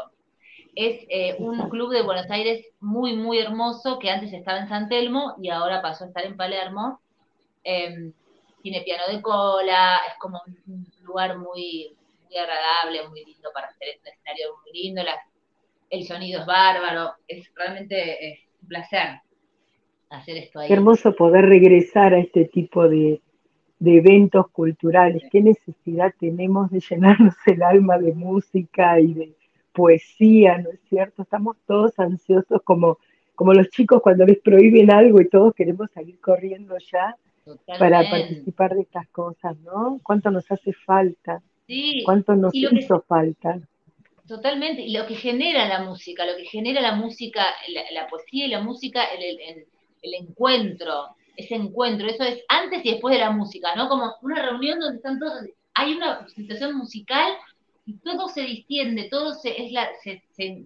[0.75, 4.89] Es eh, un club de Buenos Aires muy, muy hermoso que antes estaba en San
[4.89, 7.01] Telmo y ahora pasó a estar en Palermo.
[7.65, 8.13] Eh,
[8.63, 11.97] tiene piano de cola, es como un lugar muy,
[12.31, 15.03] agradable, muy lindo para hacer un escenario muy lindo,
[15.91, 19.21] el sonido es bárbaro, es realmente un placer
[20.09, 20.69] hacer esto ahí.
[20.69, 23.21] Qué hermoso poder regresar a este tipo de,
[23.79, 25.23] de eventos culturales.
[25.31, 29.33] Qué necesidad tenemos de llenarnos el alma de música y de
[29.73, 31.23] poesía, ¿no es cierto?
[31.23, 32.99] Estamos todos ansiosos como,
[33.35, 37.17] como los chicos cuando les prohíben algo y todos queremos salir corriendo ya
[37.77, 40.01] para participar de estas cosas, ¿no?
[40.03, 41.43] ¿Cuánto nos hace falta?
[41.67, 43.61] Sí, ¿Cuánto nos que hizo falta?
[44.27, 48.47] Totalmente, y lo que genera la música, lo que genera la música, la, la poesía
[48.47, 49.67] y la música, el, el- el-
[50.03, 53.89] el encuentro, ese encuentro, eso es antes y después de la música, ¿no?
[53.89, 55.35] Como una reunión donde están todos,
[55.75, 57.33] hay una presentación musical
[57.85, 60.65] y todo se distiende, todo se, es la, se, se-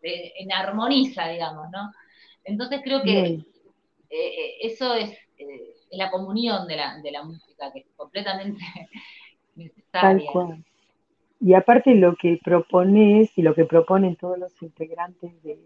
[0.00, 1.90] se- en armoniza, digamos, ¿no?
[2.44, 3.36] Entonces creo que eh,
[4.10, 8.62] eh, eso es, eh, es la comunión de la, de la música, que es completamente
[10.00, 10.26] Tal necesaria.
[10.26, 10.64] cual.
[11.40, 15.58] Y aparte lo que propones y lo que proponen todos los integrantes de,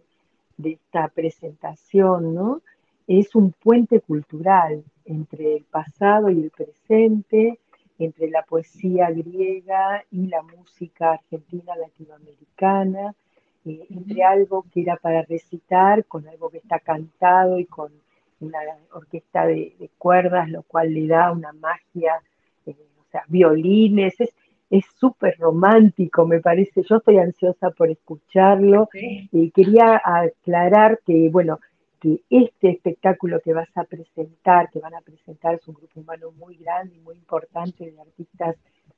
[0.56, 2.62] de esta presentación, ¿no?
[3.06, 7.60] Es un puente cultural entre el pasado y el presente,
[7.98, 13.14] entre la poesía griega y la música argentina latinoamericana,
[13.64, 17.92] eh, entre algo que era para recitar con algo que está cantado y con
[18.40, 18.58] una
[18.92, 22.20] orquesta de, de cuerdas, lo cual le da una magia,
[22.66, 24.14] eh, o sea, violines,
[24.70, 26.82] es súper romántico, me parece.
[26.88, 28.88] Yo estoy ansiosa por escucharlo.
[28.92, 29.28] Sí.
[29.32, 31.58] Y quería aclarar que, bueno,
[32.00, 36.30] que este espectáculo que vas a presentar, que van a presentar, es un grupo humano
[36.38, 38.56] muy grande y muy importante de artistas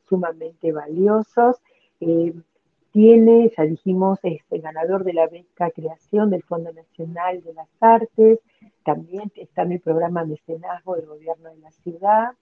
[0.08, 1.56] sumamente valiosos.
[2.00, 2.34] Eh,
[2.92, 7.68] tiene, ya dijimos, es el ganador de la beca creación del Fondo Nacional de las
[7.80, 8.38] Artes.
[8.84, 12.32] También está en el programa Mecenazgo del Gobierno de la Ciudad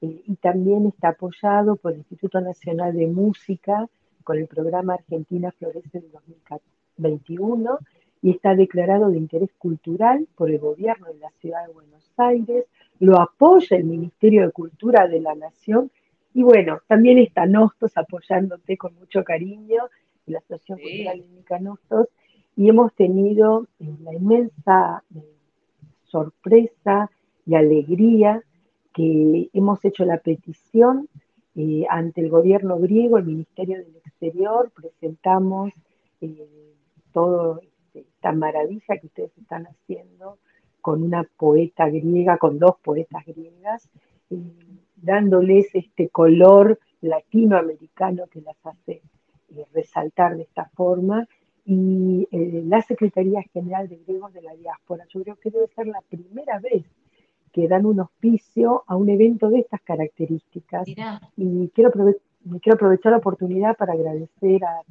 [0.00, 3.88] eh, y también está apoyado por el Instituto Nacional de Música
[4.22, 7.78] con el programa Argentina Florece del 2021
[8.22, 12.66] y está declarado de interés cultural por el gobierno de la Ciudad de Buenos Aires,
[13.00, 15.90] lo apoya el Ministerio de Cultura de la Nación
[16.38, 19.88] y bueno, también está Nostos apoyándote con mucho cariño,
[20.26, 20.84] la Asociación Sí.
[20.84, 22.06] Cultural Única Nostos,
[22.54, 25.18] y hemos tenido eh, la inmensa eh,
[26.04, 27.10] sorpresa
[27.44, 28.40] y alegría
[28.94, 31.08] que hemos hecho la petición
[31.56, 35.72] eh, ante el gobierno griego, el Ministerio del Exterior, presentamos
[36.20, 36.46] eh,
[37.12, 40.38] todo este, esta maravilla que ustedes están haciendo
[40.80, 43.88] con una poeta griega, con dos poetas griegas,
[44.30, 44.36] eh,
[45.02, 49.02] dándoles este color latinoamericano que las hace
[49.54, 51.26] eh, resaltar de esta forma.
[51.64, 55.86] Y eh, la Secretaría General de Griegos de la Diáspora, yo creo que debe ser
[55.86, 56.84] la primera vez
[57.52, 60.86] que dan un auspicio a un evento de estas características.
[60.86, 62.18] Mirá, Y quiero, aprove-
[62.62, 64.82] quiero aprovechar la oportunidad para agradecer a-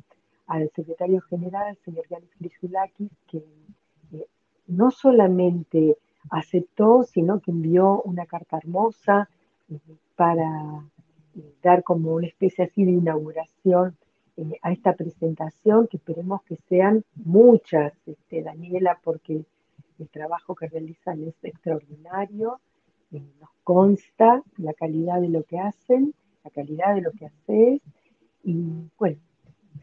[0.48, 3.44] al secretario general, señor Yanis Grisulakis, que
[4.14, 4.26] eh,
[4.68, 5.98] no solamente
[6.30, 9.30] aceptó, sino que envió una carta hermosa
[10.16, 10.84] para
[11.36, 13.98] eh, dar como una especie así de inauguración
[14.38, 19.44] eh, a esta presentación, que esperemos que sean muchas, este, Daniela, porque
[20.00, 22.60] el trabajo que realizan es extraordinario,
[23.12, 26.14] eh, nos consta la calidad de lo que hacen,
[26.44, 27.82] la calidad de lo que haces,
[28.44, 29.18] y bueno,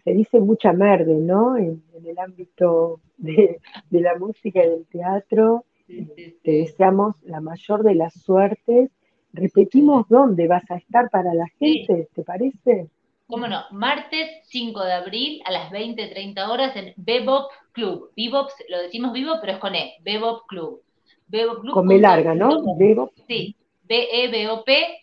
[0.02, 1.56] se dice mucha merde, ¿no?
[1.56, 3.60] En, en el ámbito de,
[3.90, 5.64] de la música y del teatro.
[5.86, 6.58] Sí, sí, Te sí.
[6.58, 8.90] deseamos la mayor de las suertes.
[9.34, 11.84] Repetimos dónde vas a estar para la Sí.
[11.86, 12.88] gente, ¿te parece?
[13.26, 13.64] ¿Cómo no?
[13.72, 18.12] Martes 5 de abril a las 20-30 horas en Bebop Club.
[18.16, 19.96] Bebop, lo decimos vivo, pero es con E.
[20.02, 20.82] Bebop Club.
[21.26, 21.74] Bebop Club.
[21.74, 22.76] Con B larga, ¿no?
[22.76, 23.10] Bebo.
[23.26, 25.00] Sí, B-E-B-O-P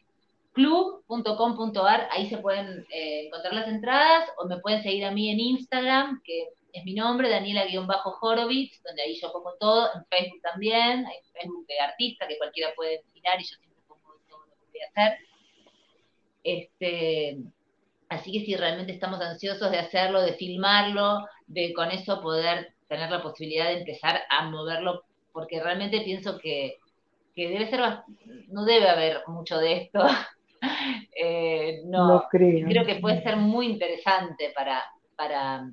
[0.53, 5.39] club.com.ar, ahí se pueden eh, encontrar las entradas o me pueden seguir a mí en
[5.39, 11.17] Instagram, que es mi nombre, Daniela-Horowitz, donde ahí yo pongo todo, en Facebook también, hay
[11.17, 13.55] un Facebook de artista que cualquiera puede mirar y yo
[14.85, 15.17] hacer.
[16.43, 17.37] Este,
[18.09, 23.11] así que sí, realmente estamos ansiosos de hacerlo, de filmarlo, de con eso poder tener
[23.11, 26.77] la posibilidad de empezar a moverlo, porque realmente pienso que,
[27.35, 27.81] que debe ser,
[28.49, 30.01] no debe haber mucho de esto.
[31.15, 32.67] Eh, no, No creo.
[32.69, 34.83] creo que puede ser muy interesante para,
[35.15, 35.63] para,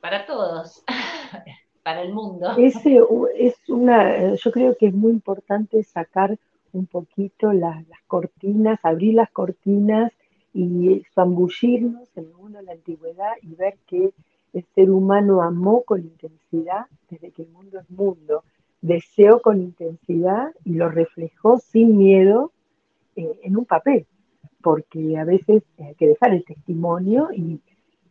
[0.00, 0.82] para todos,
[1.82, 2.48] para el mundo.
[2.58, 6.36] Ese u- es una, yo creo que es muy importante sacar
[6.72, 10.12] un poquito las, las cortinas, abrir las cortinas
[10.52, 14.12] y zambullirnos en el mundo de la antigüedad y ver que
[14.52, 18.42] el ser humano amó con intensidad desde que el mundo es mundo,
[18.80, 22.52] deseó con intensidad y lo reflejó sin miedo
[23.16, 24.06] eh, en un papel,
[24.62, 27.60] porque a veces hay que dejar el testimonio y,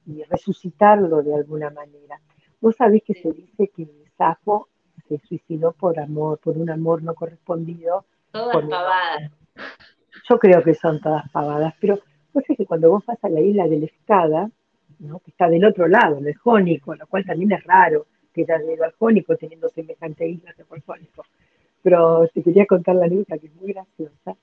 [0.05, 2.22] y resucitarlo de alguna manera.
[2.62, 3.88] Vos sabés que se dice que
[4.18, 4.68] Safo
[5.07, 8.05] se suicidó por amor, por un amor no correspondido.
[8.32, 9.32] Todas pavadas.
[10.30, 11.95] Yo creo que son todas pavadas, pero
[12.34, 14.49] vos sabés que cuando vos vas a la isla del Escada,
[14.99, 15.19] ¿no?
[15.19, 18.61] que está del otro lado, en el Jónico, lo cual también es raro que haya
[18.71, 21.25] ido al Jónico teniendo semejante isla que por Jónico.
[21.82, 24.36] Pero te quería contar la anécdota que es muy graciosa,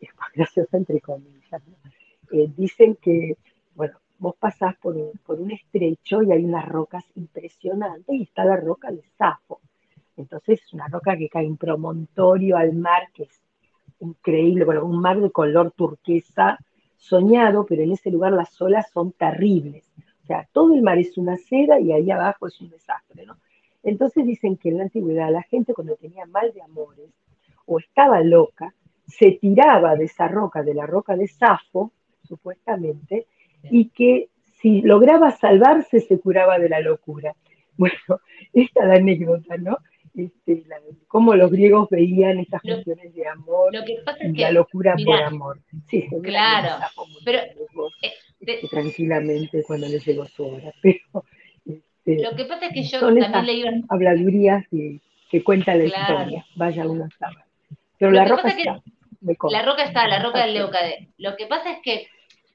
[0.00, 1.62] es muy graciosa entre comillas.
[1.66, 2.38] ¿no?
[2.38, 3.36] Eh, dicen que,
[3.74, 8.44] bueno, vos pasás por un, por un estrecho y hay unas rocas impresionantes y está
[8.44, 9.60] la roca de Safo.
[10.16, 13.40] Entonces es una roca que cae un promontorio al mar que es
[14.00, 16.58] increíble, bueno, un mar de color turquesa
[16.96, 19.84] soñado, pero en ese lugar las olas son terribles.
[20.22, 23.36] O sea, todo el mar es una seda y ahí abajo es un desastre, ¿no?
[23.82, 27.10] Entonces dicen que en la antigüedad la gente cuando tenía mal de amores
[27.66, 28.74] o estaba loca,
[29.06, 31.92] se tiraba de esa roca, de la roca de Safo,
[32.26, 33.26] supuestamente,
[33.70, 37.34] y que si lograba salvarse se curaba de la locura.
[37.76, 38.20] Bueno,
[38.52, 39.78] esta es la anécdota, ¿no?
[40.14, 40.76] Este, la-
[41.08, 44.52] cómo los griegos veían estas Lo- cuestiones de amor Lo que pasa y es la
[44.52, 45.60] locura mirá, por amor.
[45.88, 46.76] Sí, Claro,
[47.24, 51.24] pero, eh, de- este, tranquilamente cuando le llegó su hora, pero
[51.66, 55.00] este, lo que pasa es que yo también esas leí habladurías que,
[55.30, 56.14] que cuenta la Claro.
[56.14, 57.44] historia, vaya uno a saber.
[57.98, 58.82] Pero Lo la roca que está.
[59.50, 60.54] La roca está, la roca del.
[60.54, 61.08] Leucade.
[61.16, 62.06] Lo que pasa es que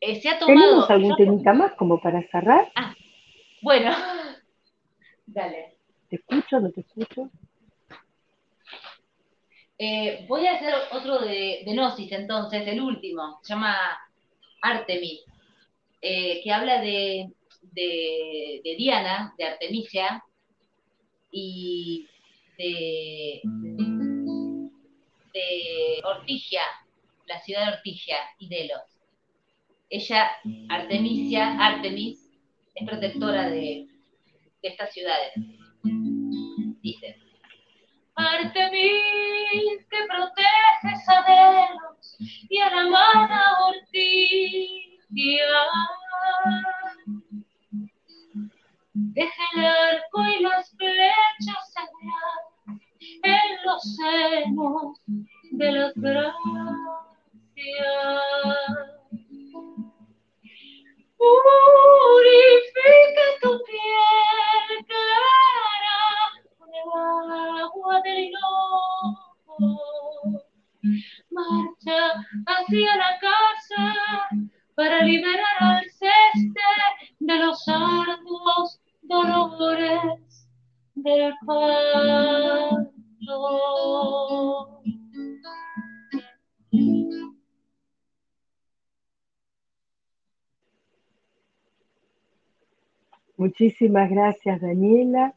[0.02, 0.60] eh, se ha tomado.
[0.62, 2.68] ¿Tenemos algún temita más como para cerrar?
[3.62, 3.92] bueno,
[5.26, 5.76] dale.
[6.10, 6.60] ¿Te escucho?
[6.60, 7.30] ¿No te escucho?
[9.82, 13.40] Eh, voy a hacer otro de, de Gnosis entonces, el último.
[13.42, 13.78] Se llama
[14.62, 15.24] Artemis,
[16.02, 17.32] eh, que habla de,
[17.74, 20.22] Diana, de Artemisia,
[21.32, 22.08] y
[22.58, 23.42] de,
[25.34, 26.64] de Ortigia,
[27.28, 28.82] la ciudad de Ortigia y Delos.
[29.90, 30.30] Ella,
[30.68, 32.30] Artemisia, Artemis,
[32.76, 33.88] es protectora de,
[34.62, 35.32] de estas ciudades.
[36.82, 37.19] Dice.
[38.20, 42.18] Artemis, que proteges a Delos
[42.50, 45.56] y a la amada Ortigia.
[48.94, 52.82] Deja el arco y las flechas sagradas
[53.24, 55.02] en los senos
[55.52, 56.36] de las gracias.
[61.18, 64.86] Purifica tu piel el
[67.62, 68.32] agua del.
[71.32, 72.00] Marcha
[72.46, 73.94] hacia la casa
[74.76, 76.62] para liberar al ceste
[77.20, 80.48] de los arduos dolores
[80.96, 82.90] del parto.
[93.36, 95.34] Muchísimas gracias, Daniela.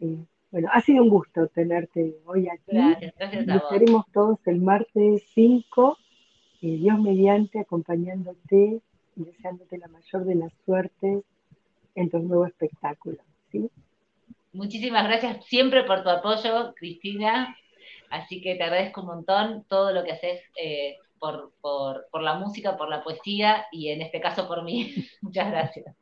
[0.00, 0.24] Eh,
[0.54, 2.62] bueno, ha sido un gusto tenerte hoy aquí.
[2.68, 3.70] Gracias, gracias a Nos vos.
[3.72, 5.98] veremos todos el martes 5,
[6.62, 8.80] eh, Dios mediante, acompañándote
[9.16, 11.24] y deseándote la mayor de las suertes
[11.96, 13.18] en tu nuevo espectáculo.
[13.50, 13.68] ¿sí?
[14.52, 17.56] Muchísimas gracias siempre por tu apoyo, Cristina.
[18.08, 22.34] Así que te agradezco un montón todo lo que haces eh, por, por, por la
[22.38, 24.94] música, por la poesía y en este caso por mí.
[25.20, 25.96] Muchas gracias.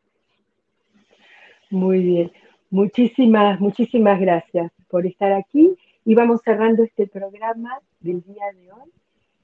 [1.70, 2.32] Muy bien.
[2.72, 8.90] Muchísimas, muchísimas gracias por estar aquí y vamos cerrando este programa del día de hoy,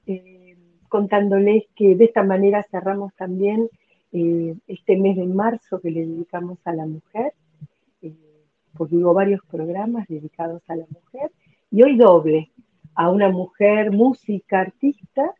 [0.07, 0.57] eh,
[0.87, 3.69] contándoles que de esta manera cerramos también
[4.13, 7.33] eh, este mes de marzo que le dedicamos a la mujer,
[8.01, 8.15] eh,
[8.75, 11.29] porque hubo varios programas dedicados a la mujer,
[11.69, 12.49] y hoy doble,
[12.95, 15.35] a una mujer música, artista,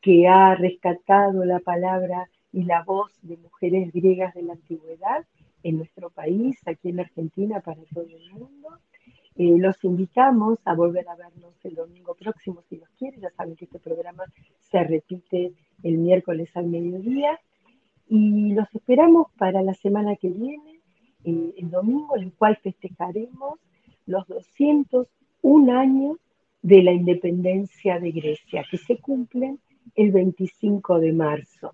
[0.00, 5.24] que ha rescatado la palabra y la voz de mujeres griegas de la antigüedad
[5.64, 8.68] en nuestro país, aquí en Argentina, para todo el mundo.
[9.36, 13.20] Eh, los invitamos a volver a vernos el domingo próximo, si los quieren.
[13.20, 14.24] Ya saben que este programa
[14.60, 15.52] se repite
[15.82, 17.40] el miércoles al mediodía.
[18.08, 20.80] Y los esperamos para la semana que viene,
[21.24, 23.58] eh, el domingo, en el cual festejaremos
[24.06, 26.18] los 201 años
[26.60, 29.58] de la independencia de Grecia, que se cumplen
[29.94, 31.72] el 25 de marzo.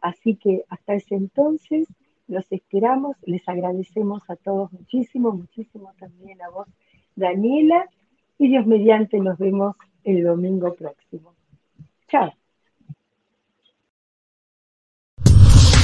[0.00, 1.88] Así que hasta ese entonces
[2.28, 6.68] los esperamos, les agradecemos a todos muchísimo, muchísimo también a vos,
[7.16, 7.86] Daniela,
[8.38, 9.74] y Dios mediante nos vemos
[10.04, 11.34] el domingo próximo.
[12.06, 12.32] Chao.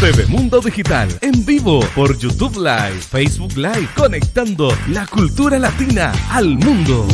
[0.01, 6.59] TV Mundo Digital en vivo por YouTube Live, Facebook Live, conectando la cultura latina al
[6.59, 7.07] mundo.